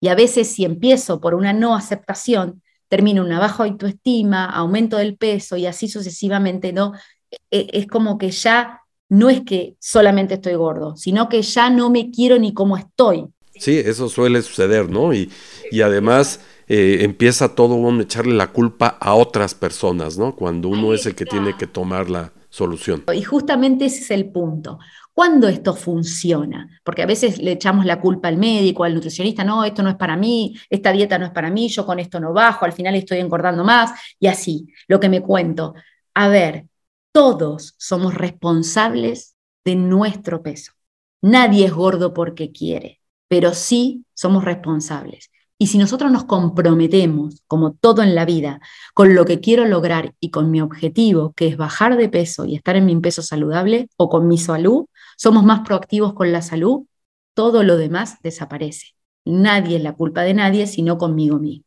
Y 0.00 0.06
a 0.06 0.14
veces 0.14 0.46
si 0.54 0.64
empiezo 0.64 1.20
por 1.20 1.34
una 1.34 1.52
no 1.52 1.74
aceptación, 1.74 2.62
termino 2.86 3.24
una 3.24 3.40
baja 3.40 3.64
autoestima, 3.64 4.44
aumento 4.44 4.98
del 4.98 5.16
peso 5.16 5.56
y 5.56 5.66
así 5.66 5.88
sucesivamente, 5.88 6.72
¿no? 6.72 6.92
E, 7.50 7.66
es 7.72 7.88
como 7.88 8.18
que 8.18 8.30
ya 8.30 8.82
no 9.08 9.30
es 9.30 9.40
que 9.40 9.74
solamente 9.80 10.34
estoy 10.34 10.54
gordo, 10.54 10.96
sino 10.96 11.28
que 11.28 11.42
ya 11.42 11.70
no 11.70 11.90
me 11.90 12.12
quiero 12.12 12.38
ni 12.38 12.54
como 12.54 12.76
estoy. 12.76 13.26
Sí, 13.58 13.78
eso 13.84 14.08
suele 14.08 14.42
suceder, 14.42 14.88
¿no? 14.88 15.12
Y, 15.12 15.28
y 15.72 15.80
además 15.80 16.38
eh, 16.68 16.98
empieza 17.02 17.54
todo 17.54 17.74
uno 17.74 18.00
a 18.00 18.02
echarle 18.02 18.34
la 18.34 18.52
culpa 18.52 18.96
a 19.00 19.14
otras 19.14 19.54
personas, 19.54 20.18
¿no? 20.18 20.34
Cuando 20.34 20.68
uno 20.68 20.92
es 20.92 21.06
el 21.06 21.14
que 21.14 21.24
tiene 21.24 21.56
que 21.56 21.66
tomar 21.66 22.10
la 22.10 22.32
solución. 22.48 23.04
Y 23.14 23.22
justamente 23.22 23.84
ese 23.84 24.00
es 24.00 24.10
el 24.10 24.30
punto. 24.30 24.78
¿Cuándo 25.12 25.48
esto 25.48 25.74
funciona? 25.74 26.68
Porque 26.84 27.02
a 27.02 27.06
veces 27.06 27.38
le 27.38 27.52
echamos 27.52 27.86
la 27.86 28.00
culpa 28.00 28.28
al 28.28 28.36
médico, 28.36 28.84
al 28.84 28.94
nutricionista, 28.94 29.44
no, 29.44 29.64
esto 29.64 29.82
no 29.82 29.90
es 29.90 29.96
para 29.96 30.16
mí, 30.16 30.54
esta 30.68 30.92
dieta 30.92 31.18
no 31.18 31.24
es 31.26 31.30
para 31.32 31.50
mí, 31.50 31.68
yo 31.68 31.86
con 31.86 31.98
esto 31.98 32.20
no 32.20 32.32
bajo, 32.32 32.64
al 32.64 32.72
final 32.72 32.94
estoy 32.94 33.18
engordando 33.18 33.64
más 33.64 33.92
y 34.20 34.26
así, 34.26 34.66
lo 34.88 35.00
que 35.00 35.08
me 35.08 35.22
cuento. 35.22 35.74
A 36.14 36.28
ver, 36.28 36.66
todos 37.12 37.74
somos 37.78 38.14
responsables 38.14 39.36
de 39.64 39.76
nuestro 39.76 40.42
peso. 40.42 40.72
Nadie 41.22 41.66
es 41.66 41.72
gordo 41.72 42.12
porque 42.12 42.52
quiere, 42.52 43.00
pero 43.26 43.54
sí 43.54 44.04
somos 44.12 44.44
responsables. 44.44 45.30
Y 45.58 45.68
si 45.68 45.78
nosotros 45.78 46.12
nos 46.12 46.24
comprometemos, 46.24 47.42
como 47.46 47.72
todo 47.72 48.02
en 48.02 48.14
la 48.14 48.26
vida, 48.26 48.60
con 48.92 49.14
lo 49.14 49.24
que 49.24 49.40
quiero 49.40 49.64
lograr 49.64 50.14
y 50.20 50.30
con 50.30 50.50
mi 50.50 50.60
objetivo, 50.60 51.32
que 51.34 51.46
es 51.48 51.56
bajar 51.56 51.96
de 51.96 52.10
peso 52.10 52.44
y 52.44 52.56
estar 52.56 52.76
en 52.76 52.84
mi 52.84 52.94
peso 53.00 53.22
saludable 53.22 53.88
o 53.96 54.10
con 54.10 54.28
mi 54.28 54.36
salud, 54.36 54.86
somos 55.16 55.44
más 55.44 55.60
proactivos 55.66 56.12
con 56.12 56.30
la 56.30 56.42
salud, 56.42 56.84
todo 57.34 57.62
lo 57.62 57.78
demás 57.78 58.18
desaparece. 58.22 58.88
Nadie 59.24 59.78
es 59.78 59.82
la 59.82 59.94
culpa 59.94 60.22
de 60.22 60.34
nadie, 60.34 60.66
sino 60.66 60.98
conmigo 60.98 61.38
mismo. 61.38 61.64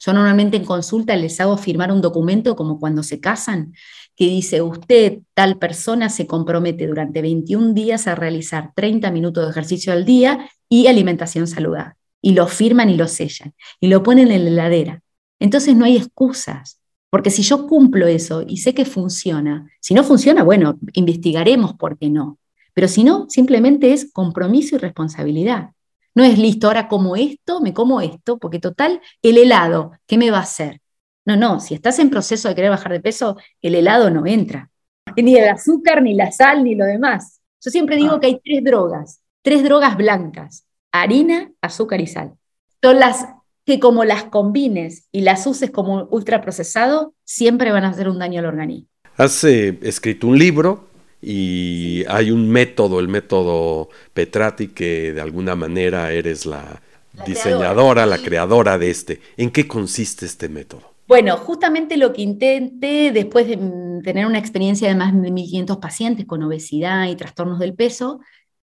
Yo 0.00 0.12
normalmente 0.12 0.56
en 0.56 0.64
consulta 0.64 1.16
les 1.16 1.40
hago 1.40 1.56
firmar 1.58 1.92
un 1.92 2.00
documento 2.00 2.54
como 2.54 2.78
cuando 2.78 3.02
se 3.02 3.20
casan, 3.20 3.74
que 4.16 4.26
dice, 4.26 4.62
usted, 4.62 5.18
tal 5.34 5.58
persona, 5.58 6.08
se 6.08 6.26
compromete 6.28 6.86
durante 6.86 7.20
21 7.20 7.74
días 7.74 8.06
a 8.06 8.14
realizar 8.14 8.72
30 8.76 9.10
minutos 9.10 9.44
de 9.44 9.50
ejercicio 9.50 9.92
al 9.92 10.04
día 10.04 10.48
y 10.68 10.86
alimentación 10.86 11.48
saludable 11.48 11.96
y 12.24 12.32
lo 12.32 12.48
firman 12.48 12.88
y 12.88 12.96
lo 12.96 13.06
sellan 13.06 13.52
y 13.80 13.88
lo 13.88 14.02
ponen 14.02 14.30
en 14.30 14.44
la 14.44 14.50
heladera. 14.50 15.02
Entonces 15.38 15.76
no 15.76 15.84
hay 15.84 15.98
excusas, 15.98 16.80
porque 17.10 17.28
si 17.28 17.42
yo 17.42 17.66
cumplo 17.66 18.06
eso 18.06 18.42
y 18.46 18.56
sé 18.56 18.72
que 18.72 18.86
funciona, 18.86 19.70
si 19.78 19.92
no 19.92 20.02
funciona, 20.04 20.42
bueno, 20.42 20.78
investigaremos 20.94 21.74
por 21.74 21.98
qué 21.98 22.08
no. 22.08 22.38
Pero 22.72 22.88
si 22.88 23.04
no, 23.04 23.26
simplemente 23.28 23.92
es 23.92 24.10
compromiso 24.10 24.74
y 24.74 24.78
responsabilidad. 24.78 25.72
No 26.14 26.24
es 26.24 26.38
listo, 26.38 26.68
ahora 26.68 26.88
como 26.88 27.14
esto, 27.14 27.60
me 27.60 27.74
como 27.74 28.00
esto, 28.00 28.38
porque 28.38 28.58
total, 28.58 29.02
el 29.20 29.36
helado, 29.36 29.92
¿qué 30.06 30.16
me 30.16 30.30
va 30.30 30.38
a 30.38 30.42
hacer? 30.42 30.80
No, 31.26 31.36
no, 31.36 31.60
si 31.60 31.74
estás 31.74 31.98
en 31.98 32.08
proceso 32.08 32.48
de 32.48 32.54
querer 32.54 32.70
bajar 32.70 32.92
de 32.92 33.00
peso, 33.00 33.36
el 33.60 33.74
helado 33.74 34.08
no 34.08 34.24
entra. 34.24 34.70
Ni 35.16 35.36
el 35.36 35.50
azúcar, 35.50 36.02
ni 36.02 36.14
la 36.14 36.32
sal, 36.32 36.64
ni 36.64 36.74
lo 36.74 36.86
demás. 36.86 37.42
Yo 37.62 37.70
siempre 37.70 37.96
digo 37.96 38.14
ah. 38.14 38.20
que 38.20 38.28
hay 38.28 38.40
tres 38.42 38.64
drogas, 38.64 39.20
tres 39.42 39.62
drogas 39.62 39.96
blancas, 39.98 40.64
harina, 41.02 41.50
azúcar 41.60 42.00
y 42.00 42.06
sal. 42.06 42.34
Son 42.82 42.98
las 42.98 43.26
que 43.66 43.80
como 43.80 44.04
las 44.04 44.24
combines 44.24 45.08
y 45.10 45.22
las 45.22 45.46
uses 45.46 45.70
como 45.70 46.04
ultraprocesado, 46.10 47.14
siempre 47.24 47.72
van 47.72 47.84
a 47.84 47.88
hacer 47.88 48.08
un 48.08 48.18
daño 48.18 48.40
al 48.40 48.46
organismo. 48.46 48.88
Has 49.16 49.42
eh, 49.44 49.78
escrito 49.82 50.26
un 50.26 50.38
libro 50.38 50.88
y 51.20 52.04
hay 52.08 52.30
un 52.30 52.50
método, 52.50 53.00
el 53.00 53.08
método 53.08 53.88
Petrati, 54.12 54.68
que 54.68 55.12
de 55.12 55.20
alguna 55.20 55.54
manera 55.54 56.12
eres 56.12 56.44
la, 56.44 56.82
diseñadora, 57.26 58.06
la 58.06 58.18
creadora 58.18 58.76
de 58.78 58.90
este. 58.90 59.20
¿En 59.36 59.50
qué 59.50 59.66
consiste 59.66 60.26
este 60.26 60.48
método? 60.48 60.94
Bueno, 61.06 61.36
justamente 61.36 61.96
lo 61.96 62.12
que 62.12 62.22
intenté 62.22 63.12
después 63.12 63.46
de 63.46 63.56
mm, 63.56 64.02
tener 64.02 64.26
una 64.26 64.38
experiencia 64.38 64.88
de 64.88 64.94
más 64.94 65.12
de 65.14 65.30
1.500 65.30 65.80
pacientes 65.80 66.26
con 66.26 66.42
obesidad 66.42 67.08
y 67.08 67.16
trastornos 67.16 67.58
del 67.58 67.74
peso, 67.74 68.20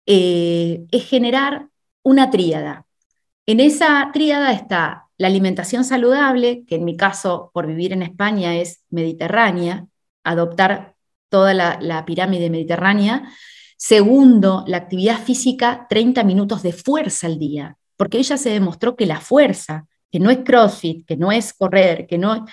eh, 0.05 0.85
es 0.91 1.05
generar 1.05 1.67
una 2.07 2.29
tríada. 2.29 2.85
En 3.45 3.59
esa 3.59 4.09
tríada 4.13 4.53
está 4.53 5.07
la 5.17 5.27
alimentación 5.27 5.83
saludable, 5.83 6.63
que 6.65 6.75
en 6.75 6.85
mi 6.85 6.95
caso, 6.95 7.51
por 7.53 7.67
vivir 7.67 7.91
en 7.91 8.01
España, 8.01 8.55
es 8.55 8.81
mediterránea, 8.89 9.87
adoptar 10.23 10.95
toda 11.27 11.53
la, 11.53 12.05
pirámide 12.05 12.49
mediterránea. 12.49 13.29
Segundo, 13.75 14.63
la 14.67 14.77
actividad 14.77 15.19
física, 15.21 15.85
30 15.89 16.23
minutos 16.23 16.63
de 16.63 16.71
fuerza 16.71 17.27
al 17.27 17.39
día, 17.39 17.77
porque 17.97 18.19
ella 18.19 18.37
se 18.37 18.51
demostró 18.51 18.95
que 18.95 19.05
la 19.05 19.19
fuerza, 19.19 19.85
que 20.09 20.21
no 20.21 20.29
es 20.29 20.39
CrossFit, 20.45 21.05
que 21.05 21.17
no 21.17 21.33
es 21.33 21.53
correr, 21.53 22.07
que 22.07 22.17
no 22.17 22.45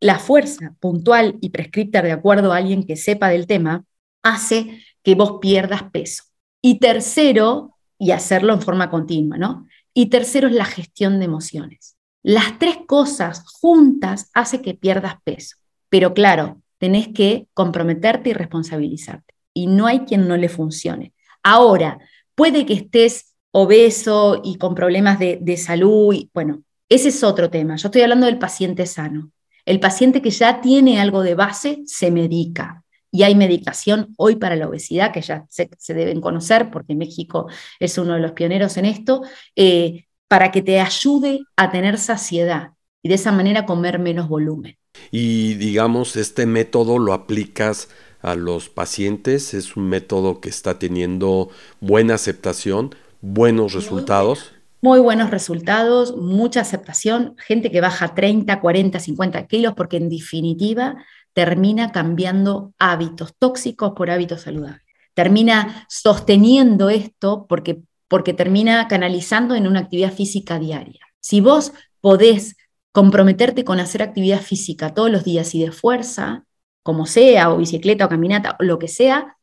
la 0.00 0.18
fuerza 0.18 0.74
puntual 0.80 1.36
y 1.40 1.50
prescripta 1.50 2.02
de 2.02 2.10
acuerdo 2.10 2.52
a 2.52 2.56
alguien 2.56 2.84
que 2.84 2.96
sepa 2.96 3.28
del 3.28 3.46
tema, 3.46 3.84
hace 4.24 4.82
que 5.04 5.14
vos 5.14 5.38
pierdas 5.40 5.84
peso. 5.92 6.24
Y 6.60 6.80
tercero, 6.80 7.75
y 7.98 8.10
hacerlo 8.10 8.52
en 8.52 8.62
forma 8.62 8.90
continua, 8.90 9.38
¿no? 9.38 9.66
Y 9.94 10.06
tercero 10.06 10.48
es 10.48 10.54
la 10.54 10.64
gestión 10.64 11.18
de 11.18 11.24
emociones. 11.24 11.96
Las 12.22 12.58
tres 12.58 12.78
cosas 12.86 13.44
juntas 13.60 14.30
hace 14.34 14.60
que 14.60 14.74
pierdas 14.74 15.16
peso. 15.24 15.56
Pero 15.88 16.12
claro, 16.12 16.60
tenés 16.78 17.08
que 17.08 17.46
comprometerte 17.54 18.30
y 18.30 18.32
responsabilizarte. 18.32 19.34
Y 19.54 19.68
no 19.68 19.86
hay 19.86 20.00
quien 20.00 20.28
no 20.28 20.36
le 20.36 20.48
funcione. 20.48 21.14
Ahora, 21.42 21.98
puede 22.34 22.66
que 22.66 22.74
estés 22.74 23.34
obeso 23.52 24.42
y 24.44 24.58
con 24.58 24.74
problemas 24.74 25.18
de, 25.18 25.56
salud, 25.56 26.12
y, 26.12 26.30
bueno, 26.34 26.62
ese 26.88 27.08
es 27.08 27.24
otro 27.24 27.48
tema. 27.48 27.76
Yo 27.76 27.88
estoy 27.88 28.02
hablando 28.02 28.26
del 28.26 28.38
paciente 28.38 28.84
sano. 28.86 29.30
El 29.64 29.80
paciente 29.80 30.20
que 30.20 30.30
ya 30.30 30.60
tiene 30.60 31.00
algo 31.00 31.22
de 31.22 31.34
base 31.34 31.82
se 31.86 32.10
medica. 32.10 32.84
Y 33.16 33.22
hay 33.22 33.34
medicación 33.34 34.12
hoy 34.18 34.36
para 34.36 34.56
la 34.56 34.68
obesidad, 34.68 35.10
que 35.10 35.22
ya 35.22 35.46
se, 35.48 35.94
deben 35.94 36.20
conocer, 36.20 36.70
porque 36.70 36.94
México 36.94 37.48
es 37.80 37.96
uno 37.96 38.12
de 38.12 38.20
los 38.20 38.32
pioneros 38.32 38.76
en 38.76 38.84
esto, 38.84 39.22
eh, 39.54 40.04
para 40.28 40.50
que 40.50 40.60
te 40.60 40.80
ayude 40.80 41.40
a 41.56 41.70
tener 41.70 41.96
saciedad 41.96 42.72
y 43.02 43.08
de 43.08 43.14
esa 43.14 43.32
manera 43.32 43.64
comer 43.64 43.98
menos 43.98 44.28
volumen. 44.28 44.76
Y 45.10 45.54
digamos, 45.54 46.14
este 46.16 46.44
método 46.44 46.98
lo 46.98 47.14
aplicas 47.14 47.88
a 48.20 48.34
los 48.34 48.68
pacientes, 48.68 49.54
es 49.54 49.76
un 49.76 49.88
método 49.88 50.42
que 50.42 50.50
está 50.50 50.78
teniendo 50.78 51.48
buena 51.80 52.16
aceptación, 52.16 52.94
buenos 53.22 53.72
resultados. 53.72 54.52
Muy 54.82 55.00
buenos 55.00 55.30
resultados, 55.30 56.14
mucha 56.18 56.60
aceptación, 56.60 57.34
gente 57.38 57.70
que 57.70 57.80
baja 57.80 58.14
30, 58.14 58.60
40, 58.60 59.00
50 59.00 59.46
kilos, 59.46 59.72
porque 59.74 59.96
en 59.96 60.10
definitiva 60.10 60.96
termina 61.36 61.92
cambiando 61.92 62.72
hábitos 62.78 63.34
tóxicos 63.38 63.92
por 63.94 64.10
hábitos 64.10 64.40
saludables. 64.40 64.80
Termina 65.12 65.86
sosteniendo 65.86 66.88
esto 66.88 67.44
porque, 67.46 67.82
porque 68.08 68.32
termina 68.32 68.88
canalizando 68.88 69.54
en 69.54 69.66
una 69.66 69.80
actividad 69.80 70.14
física 70.14 70.58
diaria. 70.58 71.00
Si 71.20 71.42
vos 71.42 71.74
podés 72.00 72.56
comprometerte 72.90 73.66
con 73.66 73.80
hacer 73.80 74.00
actividad 74.00 74.40
física 74.40 74.94
todos 74.94 75.10
los 75.10 75.24
días 75.24 75.54
y 75.54 75.62
de 75.62 75.72
fuerza, 75.72 76.46
como 76.82 77.04
sea, 77.04 77.52
o 77.52 77.58
bicicleta 77.58 78.06
o 78.06 78.08
caminata, 78.08 78.56
o 78.58 78.64
lo 78.64 78.78
que 78.78 78.88
sea, 78.88 79.36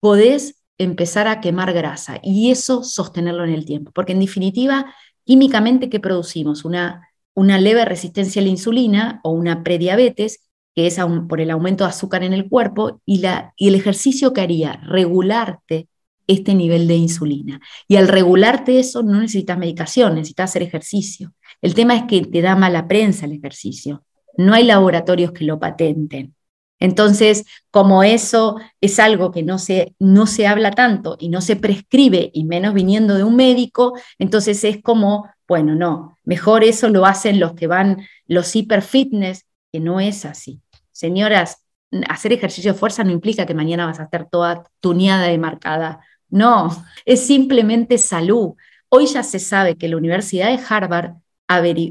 podés 0.00 0.64
empezar 0.78 1.28
a 1.28 1.40
quemar 1.40 1.72
grasa 1.72 2.18
y 2.24 2.50
eso 2.50 2.82
sostenerlo 2.82 3.44
en 3.44 3.52
el 3.52 3.64
tiempo. 3.66 3.92
Porque 3.92 4.14
en 4.14 4.20
definitiva, 4.20 4.92
químicamente, 5.24 5.90
¿qué 5.90 6.00
producimos? 6.00 6.64
Una, 6.64 7.08
una 7.34 7.60
leve 7.60 7.84
resistencia 7.84 8.42
a 8.42 8.44
la 8.44 8.50
insulina 8.50 9.20
o 9.22 9.30
una 9.30 9.62
prediabetes, 9.62 10.45
que 10.76 10.86
es 10.86 10.98
por 11.26 11.40
el 11.40 11.50
aumento 11.50 11.84
de 11.84 11.90
azúcar 11.90 12.22
en 12.22 12.34
el 12.34 12.50
cuerpo, 12.50 13.00
y, 13.06 13.18
la, 13.18 13.54
y 13.56 13.68
el 13.68 13.74
ejercicio 13.74 14.34
que 14.34 14.42
haría, 14.42 14.74
regularte 14.84 15.88
este 16.26 16.54
nivel 16.54 16.86
de 16.86 16.96
insulina. 16.96 17.60
Y 17.88 17.96
al 17.96 18.08
regularte 18.08 18.78
eso 18.78 19.02
no 19.02 19.20
necesitas 19.20 19.56
medicación, 19.56 20.14
necesitas 20.14 20.50
hacer 20.50 20.62
ejercicio. 20.62 21.32
El 21.62 21.74
tema 21.74 21.96
es 21.96 22.02
que 22.04 22.20
te 22.22 22.42
da 22.42 22.56
mala 22.56 22.86
prensa 22.88 23.24
el 23.24 23.32
ejercicio. 23.32 24.04
No 24.36 24.52
hay 24.52 24.64
laboratorios 24.64 25.32
que 25.32 25.44
lo 25.44 25.58
patenten. 25.58 26.34
Entonces, 26.78 27.46
como 27.70 28.02
eso 28.02 28.56
es 28.82 28.98
algo 28.98 29.30
que 29.30 29.42
no 29.42 29.58
se, 29.58 29.94
no 29.98 30.26
se 30.26 30.46
habla 30.46 30.72
tanto 30.72 31.16
y 31.18 31.30
no 31.30 31.40
se 31.40 31.56
prescribe, 31.56 32.30
y 32.34 32.44
menos 32.44 32.74
viniendo 32.74 33.14
de 33.14 33.24
un 33.24 33.34
médico, 33.34 33.94
entonces 34.18 34.62
es 34.62 34.82
como, 34.82 35.26
bueno, 35.48 35.74
no, 35.74 36.18
mejor 36.22 36.64
eso 36.64 36.90
lo 36.90 37.06
hacen 37.06 37.40
los 37.40 37.54
que 37.54 37.66
van, 37.66 38.06
los 38.26 38.54
hiperfitness, 38.54 39.46
que 39.72 39.80
no 39.80 40.00
es 40.00 40.26
así. 40.26 40.60
Señoras, 40.96 41.62
hacer 42.08 42.32
ejercicio 42.32 42.72
de 42.72 42.78
fuerza 42.78 43.04
no 43.04 43.10
implica 43.10 43.44
que 43.44 43.54
mañana 43.54 43.86
vas 43.86 44.00
a 44.00 44.04
estar 44.04 44.28
toda 44.30 44.64
tuneada 44.80 45.30
y 45.32 45.38
marcada 45.38 46.00
no, 46.28 46.84
es 47.04 47.26
simplemente 47.26 47.98
salud. 47.98 48.54
Hoy 48.88 49.06
ya 49.06 49.22
se 49.22 49.38
sabe 49.38 49.76
que 49.76 49.88
la 49.88 49.96
Universidad 49.96 50.48
de 50.48 50.62
Harvard 50.68 51.14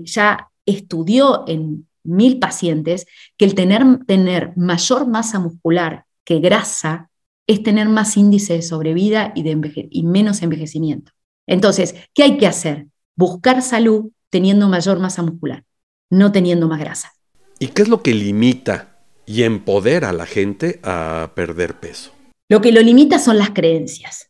ya 0.03 0.49
estudió 0.65 1.47
en 1.47 1.87
mil 2.03 2.39
pacientes 2.39 3.05
que 3.37 3.45
el 3.45 3.55
tener, 3.55 3.83
tener 4.05 4.53
mayor 4.55 5.07
masa 5.07 5.39
muscular 5.39 6.05
que 6.23 6.39
grasa 6.39 7.09
es 7.47 7.63
tener 7.63 7.87
más 7.89 8.17
índice 8.17 8.53
de 8.53 8.61
sobrevida 8.61 9.31
y, 9.35 9.43
de 9.43 9.87
y 9.91 10.03
menos 10.03 10.41
envejecimiento. 10.41 11.11
Entonces, 11.47 11.95
¿qué 12.13 12.23
hay 12.23 12.37
que 12.37 12.47
hacer? 12.47 12.87
Buscar 13.15 13.61
salud 13.61 14.11
teniendo 14.29 14.67
mayor 14.67 14.99
masa 14.99 15.21
muscular, 15.21 15.63
no 16.09 16.31
teniendo 16.31 16.67
más 16.67 16.79
grasa. 16.79 17.13
¿Y 17.59 17.67
qué 17.67 17.83
es 17.83 17.87
lo 17.87 18.01
que 18.01 18.13
limita 18.13 18.94
y 19.25 19.43
empodera 19.43 20.09
a 20.09 20.13
la 20.13 20.25
gente 20.25 20.79
a 20.83 21.31
perder 21.35 21.79
peso? 21.79 22.11
Lo 22.49 22.61
que 22.61 22.71
lo 22.71 22.81
limita 22.81 23.19
son 23.19 23.37
las 23.37 23.51
creencias. 23.51 24.29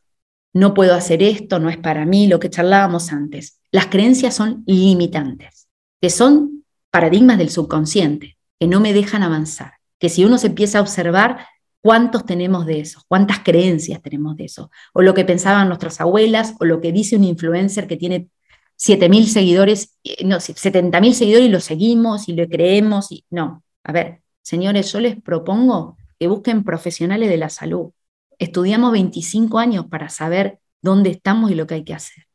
No 0.53 0.73
puedo 0.73 0.95
hacer 0.95 1.21
esto, 1.21 1.59
no 1.59 1.69
es 1.69 1.77
para 1.77 2.05
mí, 2.05 2.27
lo 2.27 2.39
que 2.39 2.49
charlábamos 2.49 3.11
antes. 3.11 3.59
Las 3.71 3.87
creencias 3.87 4.35
son 4.35 4.63
limitantes, 4.65 5.67
que 6.01 6.09
son 6.09 6.63
paradigmas 6.91 7.37
del 7.37 7.49
subconsciente, 7.49 8.37
que 8.57 8.67
no 8.67 8.79
me 8.79 8.93
dejan 8.93 9.21
avanzar. 9.21 9.73
Que 9.99 10.07
si 10.07 10.23
uno 10.23 10.37
se 10.37 10.47
empieza 10.47 10.77
a 10.77 10.81
observar, 10.81 11.45
¿cuántos 11.81 12.25
tenemos 12.25 12.65
de 12.65 12.79
eso? 12.79 13.01
¿Cuántas 13.09 13.39
creencias 13.39 14.01
tenemos 14.01 14.37
de 14.37 14.45
eso? 14.45 14.71
O 14.93 15.01
lo 15.01 15.13
que 15.13 15.25
pensaban 15.25 15.67
nuestras 15.67 15.99
abuelas, 15.99 16.53
o 16.61 16.65
lo 16.65 16.79
que 16.79 16.93
dice 16.93 17.17
un 17.17 17.25
influencer 17.25 17.85
que 17.85 17.97
tiene 17.97 18.29
7.000 18.77 19.25
seguidores, 19.25 19.97
no, 20.23 20.37
70.000 20.37 21.13
seguidores 21.13 21.47
y 21.47 21.51
lo 21.51 21.59
seguimos 21.59 22.29
y 22.29 22.33
lo 22.33 22.47
creemos. 22.47 23.11
Y, 23.11 23.25
no, 23.29 23.61
a 23.83 23.91
ver, 23.91 24.21
señores, 24.45 24.93
yo 24.93 25.01
les 25.01 25.21
propongo 25.21 25.97
que 26.17 26.27
busquen 26.27 26.63
profesionales 26.63 27.29
de 27.29 27.37
la 27.37 27.49
salud, 27.49 27.91
Estudiamos 28.37 28.91
25 28.91 29.59
años 29.59 29.85
para 29.87 30.09
saber 30.09 30.59
dónde 30.81 31.09
estamos 31.11 31.51
y 31.51 31.55
lo 31.55 31.67
que 31.67 31.75
hay 31.75 31.83
que 31.83 31.93
hacer. 31.93 32.25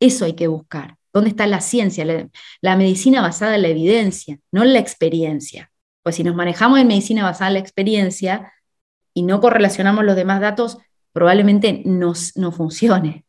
Eso 0.00 0.24
hay 0.24 0.34
que 0.34 0.48
buscar. 0.48 0.96
¿Dónde 1.12 1.30
está 1.30 1.46
la 1.46 1.60
ciencia? 1.60 2.04
La, 2.60 2.76
medicina 2.76 3.22
basada 3.22 3.56
en 3.56 3.62
la 3.62 3.68
evidencia, 3.68 4.38
no 4.52 4.62
en 4.62 4.72
la 4.72 4.78
experiencia. 4.78 5.70
Pues 6.02 6.16
si 6.16 6.24
nos 6.24 6.34
manejamos 6.34 6.78
en 6.78 6.88
medicina 6.88 7.24
basada 7.24 7.48
en 7.48 7.54
la 7.54 7.60
experiencia 7.60 8.52
y 9.14 9.22
no 9.22 9.40
correlacionamos 9.40 10.04
los 10.04 10.16
demás 10.16 10.40
datos, 10.40 10.78
probablemente 11.12 11.82
no 11.84 12.14
funcione. 12.52 13.24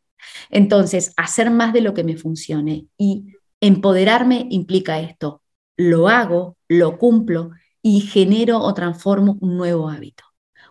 Entonces, 0.50 1.12
hacer 1.16 1.50
más 1.50 1.72
de 1.72 1.80
lo 1.80 1.94
que 1.94 2.04
me 2.04 2.16
funcione 2.16 2.86
y 2.98 3.34
empoderarme 3.60 4.46
implica 4.50 5.00
esto. 5.00 5.42
Lo 5.76 6.08
hago, 6.08 6.56
lo 6.68 6.98
cumplo 6.98 7.52
y 7.82 8.00
genero 8.00 8.60
o 8.60 8.74
transformo 8.74 9.36
un 9.40 9.56
nuevo 9.56 9.88
hábito. 9.88 10.24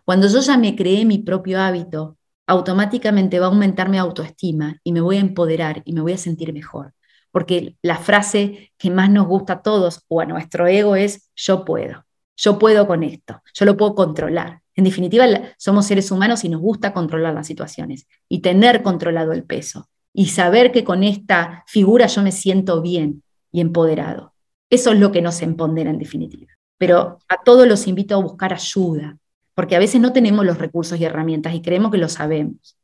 Cuando 0.05 0.27
yo 0.27 0.39
ya 0.41 0.57
me 0.57 0.75
creé 0.75 1.05
mi 1.05 1.19
propio 1.19 1.61
hábito, 1.61 2.17
automáticamente 2.47 3.39
va 3.39 3.45
a 3.45 3.49
aumentar 3.49 3.89
mi 3.89 3.97
autoestima 3.97 4.79
y 4.83 4.91
me 4.91 5.01
voy 5.01 5.17
a 5.17 5.21
empoderar 5.21 5.83
y 5.85 5.93
me 5.93 6.01
voy 6.01 6.13
a 6.13 6.17
sentir 6.17 6.51
mejor. 6.51 6.93
Porque 7.31 7.77
la 7.83 7.97
frase 7.97 8.71
que 8.77 8.89
más 8.89 9.09
nos 9.11 9.27
gusta 9.27 9.53
a 9.53 9.61
todos 9.61 10.03
o 10.07 10.19
a 10.19 10.25
nuestro 10.25 10.67
ego 10.67 10.95
es 10.95 11.29
yo 11.35 11.63
puedo, 11.63 12.05
yo 12.35 12.57
puedo 12.57 12.87
con 12.87 13.03
esto, 13.03 13.41
yo 13.53 13.65
lo 13.65 13.77
puedo 13.77 13.93
controlar. 13.93 14.61
En 14.75 14.83
definitiva, 14.83 15.25
somos 15.57 15.85
seres 15.85 16.09
humanos 16.09 16.43
y 16.43 16.49
nos 16.49 16.61
gusta 16.61 16.93
controlar 16.93 17.35
las 17.35 17.45
situaciones 17.45 18.07
y 18.27 18.39
tener 18.41 18.81
controlado 18.81 19.31
el 19.33 19.43
peso 19.43 19.89
y 20.13 20.27
saber 20.27 20.71
que 20.71 20.83
con 20.83 21.03
esta 21.03 21.63
figura 21.67 22.07
yo 22.07 22.23
me 22.23 22.31
siento 22.31 22.81
bien 22.81 23.23
y 23.51 23.61
empoderado. 23.61 24.33
Eso 24.71 24.91
es 24.91 24.99
lo 24.99 25.11
que 25.11 25.21
nos 25.21 25.41
empodera 25.41 25.91
en 25.91 25.99
definitiva. 25.99 26.58
Pero 26.79 27.19
a 27.27 27.43
todos 27.43 27.67
los 27.67 27.85
invito 27.85 28.15
a 28.15 28.23
buscar 28.23 28.53
ayuda, 28.53 29.17
porque 29.53 29.75
a 29.75 29.79
veces 29.79 30.01
no 30.01 30.13
tenemos 30.13 30.45
los 30.45 30.57
recursos 30.57 30.99
y 30.99 31.05
herramientas 31.05 31.53
y 31.53 31.61
creemos 31.61 31.91
que 31.91 31.97
lo 31.99 32.09
sabemos. 32.09 32.77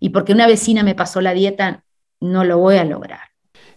Y 0.00 0.08
porque 0.08 0.32
una 0.32 0.48
vecina 0.48 0.82
me 0.82 0.94
pasó 0.94 1.20
la 1.20 1.34
dieta, 1.34 1.84
no 2.18 2.44
lo 2.44 2.58
voy 2.58 2.76
a 2.76 2.84
lograr. 2.84 3.20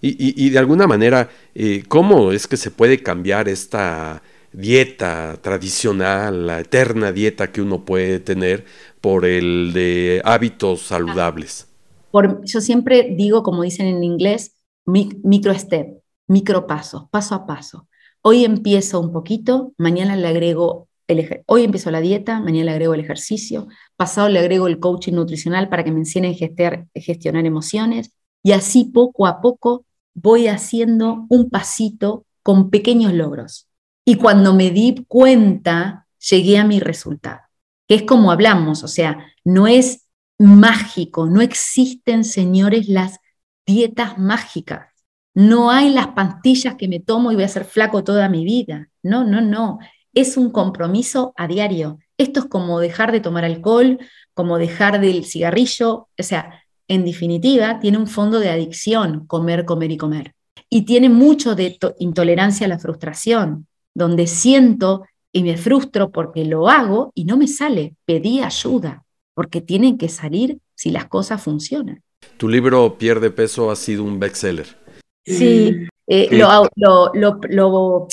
Y, 0.01 0.49
de 0.51 0.59
alguna 0.59 0.85
manera, 0.85 1.29
eh, 1.55 1.83
¿cómo 1.87 2.31
es 2.31 2.47
que 2.47 2.57
se 2.57 2.69
puede 2.69 3.01
cambiar 3.01 3.49
esta 3.49 4.21
dieta 4.51 5.37
tradicional, 5.41 6.45
la 6.45 6.59
eterna 6.59 7.11
dieta 7.11 7.51
que 7.51 7.61
uno 7.61 7.83
puede 7.85 8.19
tener 8.19 8.65
por 9.01 9.25
el 9.25 9.71
de 9.73 10.21
hábitos 10.23 10.81
saludables? 10.81 11.67
Por, 12.11 12.45
yo 12.45 12.61
siempre 12.61 13.15
digo, 13.17 13.41
como 13.41 13.63
dicen 13.63 13.87
en 13.87 14.03
inglés, 14.03 14.55
micro 14.85 15.53
step, 15.53 15.87
micro 16.27 16.67
pasos, 16.67 17.09
paso 17.09 17.35
a 17.35 17.45
paso. 17.45 17.87
Hoy 18.27 18.43
empiezo 18.43 18.99
un 19.01 19.11
poquito, 19.11 19.73
mañana 19.77 20.15
le 20.15 20.27
agrego 20.27 20.87
el 21.07 21.43
hoy 21.45 21.63
empiezo 21.63 21.91
la 21.91 22.01
dieta, 22.01 22.39
mañana 22.39 22.65
le 22.65 22.71
agrego 22.71 22.95
el 22.95 23.01
ejercicio, 23.01 23.67
pasado 23.97 24.29
le 24.29 24.39
agrego 24.39 24.65
el 24.65 24.79
coaching 24.79 25.13
nutricional 25.13 25.69
para 25.69 25.83
que 25.83 25.91
me 25.91 25.99
enseñen 25.99 26.33
a 26.33 26.99
gestionar 26.99 27.45
emociones 27.45 28.13
y 28.41 28.53
así 28.53 28.85
poco 28.85 29.27
a 29.27 29.41
poco 29.41 29.85
voy 30.15 30.47
haciendo 30.47 31.27
un 31.29 31.51
pasito 31.51 32.25
con 32.41 32.71
pequeños 32.71 33.13
logros. 33.13 33.67
Y 34.03 34.15
cuando 34.15 34.55
me 34.55 34.71
di 34.71 35.05
cuenta, 35.07 36.07
llegué 36.17 36.57
a 36.57 36.65
mi 36.65 36.79
resultado, 36.79 37.41
que 37.87 37.93
es 37.93 38.03
como 38.05 38.31
hablamos, 38.31 38.83
o 38.83 38.87
sea, 38.87 39.23
no 39.43 39.67
es 39.67 40.07
mágico, 40.39 41.27
no 41.27 41.41
existen, 41.41 42.23
señores, 42.23 42.89
las 42.89 43.19
dietas 43.67 44.17
mágicas. 44.17 44.94
No 45.35 45.69
hay 45.69 45.89
las 45.89 46.07
pastillas 46.07 46.75
que 46.75 46.87
me 46.87 47.01
tomo 47.01 47.31
y 47.31 47.35
voy 47.35 47.43
a 47.43 47.49
ser 47.49 47.65
flaco 47.65 48.05
toda 48.05 48.29
mi 48.29 48.45
vida. 48.45 48.89
No, 49.03 49.25
no, 49.25 49.41
no. 49.41 49.79
Es 50.13 50.37
un 50.37 50.49
compromiso 50.49 51.33
a 51.35 51.45
diario. 51.45 51.99
Esto 52.17 52.39
es 52.39 52.45
como 52.45 52.79
dejar 52.79 53.11
de 53.11 53.19
tomar 53.19 53.43
alcohol, 53.43 53.99
como 54.33 54.57
dejar 54.57 55.01
del 55.01 55.25
cigarrillo. 55.25 56.07
O 56.17 56.23
sea, 56.23 56.63
en 56.87 57.03
definitiva, 57.03 57.81
tiene 57.81 57.97
un 57.97 58.07
fondo 58.07 58.39
de 58.39 58.49
adicción, 58.49 59.27
comer, 59.27 59.65
comer 59.65 59.91
y 59.91 59.97
comer. 59.97 60.35
Y 60.69 60.83
tiene 60.83 61.09
mucho 61.09 61.53
de 61.53 61.77
intolerancia 61.99 62.65
a 62.65 62.69
la 62.69 62.79
frustración, 62.79 63.67
donde 63.93 64.27
siento 64.27 65.03
y 65.33 65.43
me 65.43 65.57
frustro 65.57 66.11
porque 66.11 66.45
lo 66.45 66.69
hago 66.69 67.11
y 67.13 67.25
no 67.25 67.35
me 67.35 67.47
sale. 67.47 67.95
Pedí 68.05 68.39
ayuda, 68.39 69.03
porque 69.33 69.59
tienen 69.59 69.97
que 69.97 70.07
salir 70.07 70.59
si 70.75 70.91
las 70.91 71.07
cosas 71.07 71.43
funcionan. 71.43 72.01
Tu 72.37 72.47
libro 72.47 72.97
Pierde 72.97 73.31
peso 73.31 73.69
ha 73.69 73.75
sido 73.75 74.05
un 74.05 74.17
bestseller. 74.17 74.84
Sí, 75.25 75.87
eh, 76.07 76.29
lo, 76.31 77.11
lo 77.13 78.07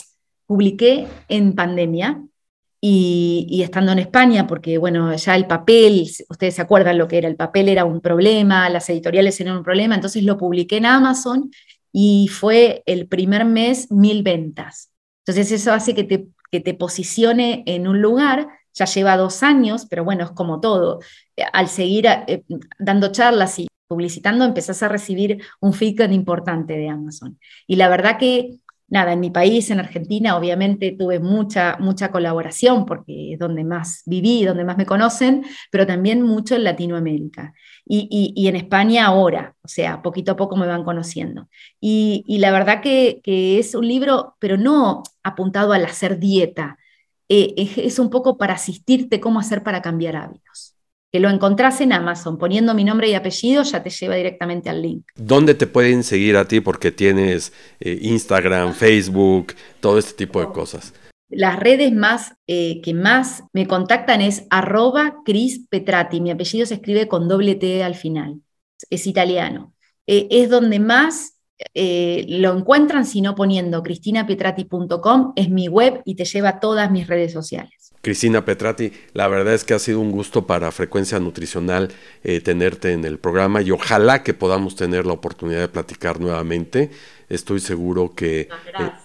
publiqué 0.46 1.06
en 1.28 1.54
pandemia 1.54 2.22
y, 2.84 3.62
estando 3.62 3.92
en 3.92 4.00
España, 4.00 4.46
porque 4.46 4.76
bueno, 4.76 5.14
ya 5.14 5.36
el 5.36 5.46
papel, 5.46 6.04
ustedes 6.28 6.56
se 6.56 6.62
acuerdan 6.62 6.98
lo 6.98 7.06
que 7.06 7.18
era, 7.18 7.28
el 7.28 7.36
papel 7.36 7.68
era 7.68 7.84
un 7.84 8.00
problema, 8.00 8.68
las 8.68 8.90
editoriales 8.90 9.40
eran 9.40 9.58
un 9.58 9.62
problema, 9.62 9.94
entonces 9.94 10.24
lo 10.24 10.36
publiqué 10.36 10.78
en 10.78 10.86
Amazon 10.86 11.52
y 11.92 12.28
fue 12.28 12.82
el 12.86 13.06
primer 13.06 13.44
mes 13.44 13.90
mil 13.92 14.24
ventas. 14.24 14.90
Entonces 15.24 15.52
eso 15.52 15.72
hace 15.72 15.94
que 15.94 16.02
te, 16.02 16.26
que 16.50 16.60
te 16.60 16.74
posicione 16.74 17.62
en 17.66 17.86
un 17.86 18.02
lugar, 18.02 18.48
ya 18.74 18.86
lleva 18.86 19.16
dos 19.16 19.44
años, 19.44 19.86
pero 19.88 20.02
bueno, 20.02 20.24
es 20.24 20.32
como 20.32 20.58
todo. 20.58 20.98
Al 21.52 21.68
seguir 21.68 22.06
eh, 22.06 22.42
dando 22.80 23.12
charlas 23.12 23.60
y 23.60 23.68
publicitando, 23.92 24.46
empezás 24.46 24.82
a 24.82 24.88
recibir 24.88 25.42
un 25.60 25.74
feedback 25.74 26.12
importante 26.12 26.72
de 26.78 26.88
Amazon. 26.88 27.38
Y 27.66 27.76
la 27.76 27.90
verdad 27.90 28.18
que 28.18 28.56
nada, 28.88 29.12
en 29.12 29.20
mi 29.20 29.30
país, 29.30 29.70
en 29.70 29.80
Argentina, 29.80 30.34
obviamente 30.34 30.94
tuve 30.98 31.18
mucha, 31.18 31.76
mucha 31.78 32.10
colaboración 32.10 32.86
porque 32.86 33.34
es 33.34 33.38
donde 33.38 33.64
más 33.64 34.02
viví, 34.06 34.44
donde 34.44 34.64
más 34.64 34.78
me 34.78 34.86
conocen, 34.86 35.44
pero 35.70 35.86
también 35.86 36.22
mucho 36.22 36.56
en 36.56 36.64
Latinoamérica. 36.64 37.54
Y, 37.84 38.46
en 38.46 38.56
España 38.56 39.06
ahora, 39.06 39.54
o 39.62 39.68
sea, 39.68 40.00
poquito 40.00 40.32
a 40.32 40.36
poco 40.36 40.56
me 40.56 40.66
van 40.66 40.84
conociendo. 40.84 41.48
Y, 41.80 42.24
la 42.38 42.50
verdad 42.50 42.80
que, 42.80 43.20
es 43.58 43.74
un 43.74 43.86
libro, 43.86 44.36
pero 44.38 44.56
no 44.56 45.02
apuntado 45.22 45.74
al 45.74 45.84
hacer 45.84 46.18
dieta, 46.18 46.78
eh, 47.28 47.54
es 47.76 47.98
un 47.98 48.08
poco 48.08 48.38
para 48.38 48.54
asistirte 48.54 49.20
cómo 49.20 49.40
hacer 49.40 49.62
para 49.62 49.82
cambiar 49.82 50.16
hábitos 50.16 50.71
que 51.12 51.20
lo 51.20 51.28
encontrás 51.28 51.82
en 51.82 51.92
Amazon, 51.92 52.38
poniendo 52.38 52.72
mi 52.74 52.84
nombre 52.84 53.08
y 53.10 53.14
apellido, 53.14 53.62
ya 53.64 53.82
te 53.82 53.90
lleva 53.90 54.14
directamente 54.14 54.70
al 54.70 54.80
link. 54.80 55.04
¿Dónde 55.14 55.54
te 55.54 55.66
pueden 55.66 56.02
seguir 56.04 56.38
a 56.38 56.48
ti? 56.48 56.60
Porque 56.60 56.90
tienes 56.90 57.52
eh, 57.80 57.98
Instagram, 58.00 58.72
Facebook, 58.72 59.54
todo 59.80 59.98
este 59.98 60.14
tipo 60.14 60.40
de 60.40 60.46
cosas. 60.46 60.94
Las 61.28 61.60
redes 61.60 61.92
más 61.92 62.34
eh, 62.46 62.80
que 62.82 62.94
más 62.94 63.44
me 63.52 63.66
contactan 63.66 64.22
es 64.22 64.46
arroba 64.48 65.16
Cris 65.24 65.66
Petrati. 65.68 66.22
Mi 66.22 66.30
apellido 66.30 66.64
se 66.64 66.74
escribe 66.74 67.08
con 67.08 67.28
doble 67.28 67.56
T 67.56 67.84
al 67.84 67.94
final. 67.94 68.40
Es 68.88 69.06
italiano. 69.06 69.74
Eh, 70.06 70.28
es 70.30 70.48
donde 70.48 70.78
más 70.78 71.38
lo 71.74 72.56
encuentran, 72.56 73.04
si 73.06 73.20
no 73.20 73.34
poniendo 73.34 73.82
cristinapetrati.com, 73.82 75.32
es 75.36 75.50
mi 75.50 75.68
web 75.68 76.02
y 76.04 76.14
te 76.14 76.24
lleva 76.24 76.50
a 76.50 76.60
todas 76.60 76.90
mis 76.90 77.06
redes 77.06 77.32
sociales. 77.32 77.82
Cristina 78.02 78.44
Petrati, 78.44 78.92
la 79.14 79.28
verdad 79.28 79.54
es 79.54 79.62
que 79.62 79.74
ha 79.74 79.78
sido 79.78 80.00
un 80.00 80.10
gusto 80.10 80.44
para 80.44 80.72
Frecuencia 80.72 81.20
Nutricional 81.20 81.92
eh, 82.24 82.40
tenerte 82.40 82.92
en 82.92 83.04
el 83.04 83.18
programa 83.20 83.62
y 83.62 83.70
ojalá 83.70 84.24
que 84.24 84.34
podamos 84.34 84.74
tener 84.74 85.06
la 85.06 85.12
oportunidad 85.12 85.60
de 85.60 85.68
platicar 85.68 86.20
nuevamente. 86.20 86.90
Estoy 87.28 87.60
seguro 87.60 88.12
que 88.16 88.40
eh, 88.40 88.48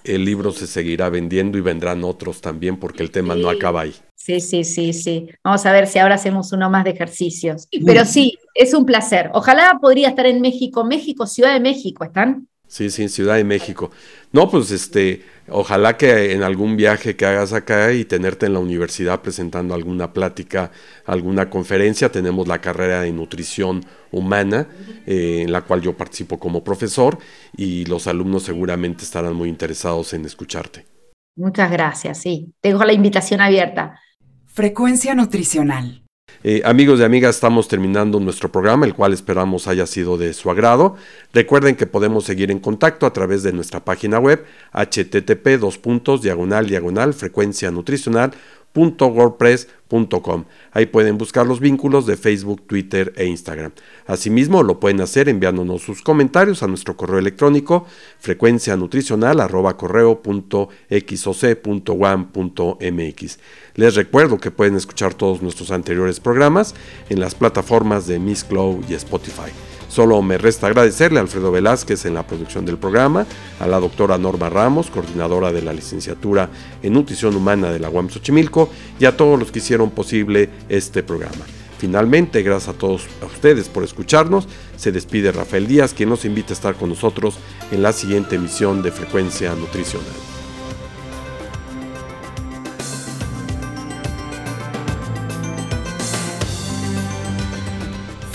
el 0.04 0.26
libro 0.26 0.52
se 0.52 0.66
seguirá 0.66 1.10
vendiendo 1.10 1.60
y 1.60 1.62
vendrán 1.62 2.04
otros 2.04 2.42
también 2.42 2.78
porque 2.78 3.04
el 3.04 3.12
tema 3.12 3.36
no 3.36 3.50
acaba 3.50 3.82
ahí. 3.82 3.94
Sí, 4.28 4.42
sí, 4.42 4.66
sí, 4.66 4.92
sí. 4.92 5.30
Vamos 5.42 5.66
a 5.66 5.72
ver 5.72 5.88
si 5.88 6.00
ahora 6.00 6.16
hacemos 6.16 6.52
uno 6.52 6.70
más 6.70 6.84
de 6.84 6.90
ejercicios. 6.90 7.70
Pero 7.86 8.04
sí, 8.04 8.38
es 8.56 8.74
un 8.74 8.86
placer. 8.86 9.30
Ojalá 9.34 9.78
podría 9.82 10.10
estar 10.10 10.26
en 10.26 10.42
México, 10.42 10.84
México, 10.84 11.26
Ciudad 11.26 11.54
de 11.54 11.62
México, 11.62 12.04
¿están? 12.04 12.46
Sí, 12.68 12.90
sí, 12.90 13.08
Ciudad 13.08 13.38
de 13.38 13.46
México. 13.46 13.90
No, 14.34 14.50
pues 14.50 14.72
este, 14.72 15.24
ojalá 15.48 15.96
que 15.96 16.34
en 16.34 16.44
algún 16.44 16.76
viaje 16.76 17.16
que 17.16 17.26
hagas 17.26 17.54
acá 17.54 17.94
y 17.94 18.04
tenerte 18.04 18.48
en 18.48 18.54
la 18.56 18.60
universidad 18.60 19.22
presentando 19.22 19.74
alguna 19.74 20.12
plática, 20.12 20.72
alguna 21.06 21.50
conferencia, 21.50 22.12
tenemos 22.12 22.50
la 22.50 22.60
carrera 22.60 23.04
de 23.04 23.14
nutrición 23.14 23.86
humana, 24.12 24.68
eh, 25.06 25.44
en 25.44 25.54
la 25.54 25.62
cual 25.62 25.82
yo 25.82 25.96
participo 25.96 26.38
como 26.38 26.66
profesor 26.66 27.18
y 27.56 27.86
los 27.86 28.08
alumnos 28.08 28.44
seguramente 28.44 29.06
estarán 29.06 29.36
muy 29.36 29.48
interesados 29.48 30.14
en 30.14 30.26
escucharte. 30.26 30.86
Muchas 31.38 31.72
gracias, 31.72 32.18
sí. 32.18 32.52
Tengo 32.60 32.84
la 32.84 32.92
invitación 32.92 33.40
abierta. 33.40 34.02
Frecuencia 34.58 35.14
nutricional. 35.14 36.02
Eh, 36.44 36.64
amigos 36.66 37.00
y 37.00 37.04
amigas, 37.04 37.36
estamos 37.36 37.68
terminando 37.68 38.20
nuestro 38.20 38.52
programa, 38.52 38.88
el 38.88 38.96
cual 38.96 39.14
esperamos 39.14 39.68
haya 39.68 39.86
sido 39.86 40.18
de 40.18 40.34
su 40.34 40.50
agrado. 40.50 40.96
Recuerden 41.32 41.76
que 41.76 41.86
podemos 41.86 42.24
seguir 42.24 42.50
en 42.50 42.58
contacto 42.58 43.06
a 43.06 43.14
través 43.14 43.44
de 43.44 43.54
nuestra 43.54 43.86
página 43.86 44.18
web 44.18 44.44
http 44.74 45.60
diagonal 46.24 46.66
diagonal 46.66 47.14
frecuencia 47.14 47.70
nutricional 47.70 48.32
wordpress.com. 48.78 50.46
Ahí 50.72 50.86
pueden 50.86 51.18
buscar 51.18 51.46
los 51.48 51.60
vínculos 51.60 52.06
de 52.06 52.18
Facebook, 52.18 52.62
Twitter 52.68 53.14
e 53.16 53.26
Instagram. 53.26 53.72
Asimismo, 54.06 54.64
lo 54.64 54.80
pueden 54.80 55.02
hacer 55.02 55.30
enviándonos 55.30 55.82
sus 55.82 56.02
comentarios 56.02 56.64
a 56.64 56.68
nuestro 56.68 56.96
correo 56.96 57.20
electrónico 57.20 57.86
frecuencia 58.20 58.76
nutricional 58.76 59.40
Les 63.76 63.96
recuerdo 63.96 64.38
que 64.38 64.52
pueden 64.52 64.76
escuchar 64.76 65.14
todos 65.14 65.42
nuestros 65.42 65.72
anteriores 65.72 66.20
programas 66.20 66.76
en 67.10 67.20
las 67.20 67.36
plataformas 67.36 68.08
de 68.08 68.20
Miss 68.20 68.46
Glow 68.48 68.82
y 68.90 68.94
Spotify. 68.94 69.52
Solo 69.90 70.22
me 70.22 70.38
resta 70.38 70.68
agradecerle 70.68 71.20
a 71.20 71.22
Alfredo 71.22 71.52
Velázquez 71.52 72.06
en 72.06 72.14
la 72.14 72.26
producción 72.26 72.66
del 72.66 72.78
programa, 72.78 73.26
a 73.60 73.68
la 73.68 73.80
doctora 73.80 74.18
Norma 74.18 74.50
Ramos, 74.50 74.90
coordinadora 74.90 75.52
de 75.52 75.62
la 75.62 75.74
licenciatura 75.74 76.50
en 76.84 76.94
Nutrición 76.94 77.36
Humana 77.36 77.72
de 77.72 77.80
la 77.80 77.90
UAM 77.90 78.10
Xochimilco, 78.10 78.70
y 79.00 79.06
a 79.06 79.16
todos 79.16 79.40
los 79.40 79.52
que 79.52 79.60
hicieron 79.60 79.92
posible 79.92 80.50
este 80.70 81.04
programa. 81.04 81.46
Finalmente, 81.78 82.42
gracias 82.42 82.76
a 82.76 82.78
todos 82.78 83.08
a 83.22 83.26
ustedes 83.28 83.70
por 83.70 83.84
escucharnos, 83.84 84.48
se 84.76 84.92
despide 84.92 85.32
Rafael 85.32 85.68
Díaz, 85.68 85.94
quien 85.94 86.10
nos 86.10 86.26
invita 86.26 86.52
a 86.52 86.54
estar 86.54 86.76
con 86.76 86.90
nosotros 86.90 87.38
en 87.72 87.84
la 87.84 87.94
siguiente 87.94 88.36
emisión 88.36 88.82
de 88.82 88.92
Frecuencia 88.92 89.54
Nutricional. 89.54 90.37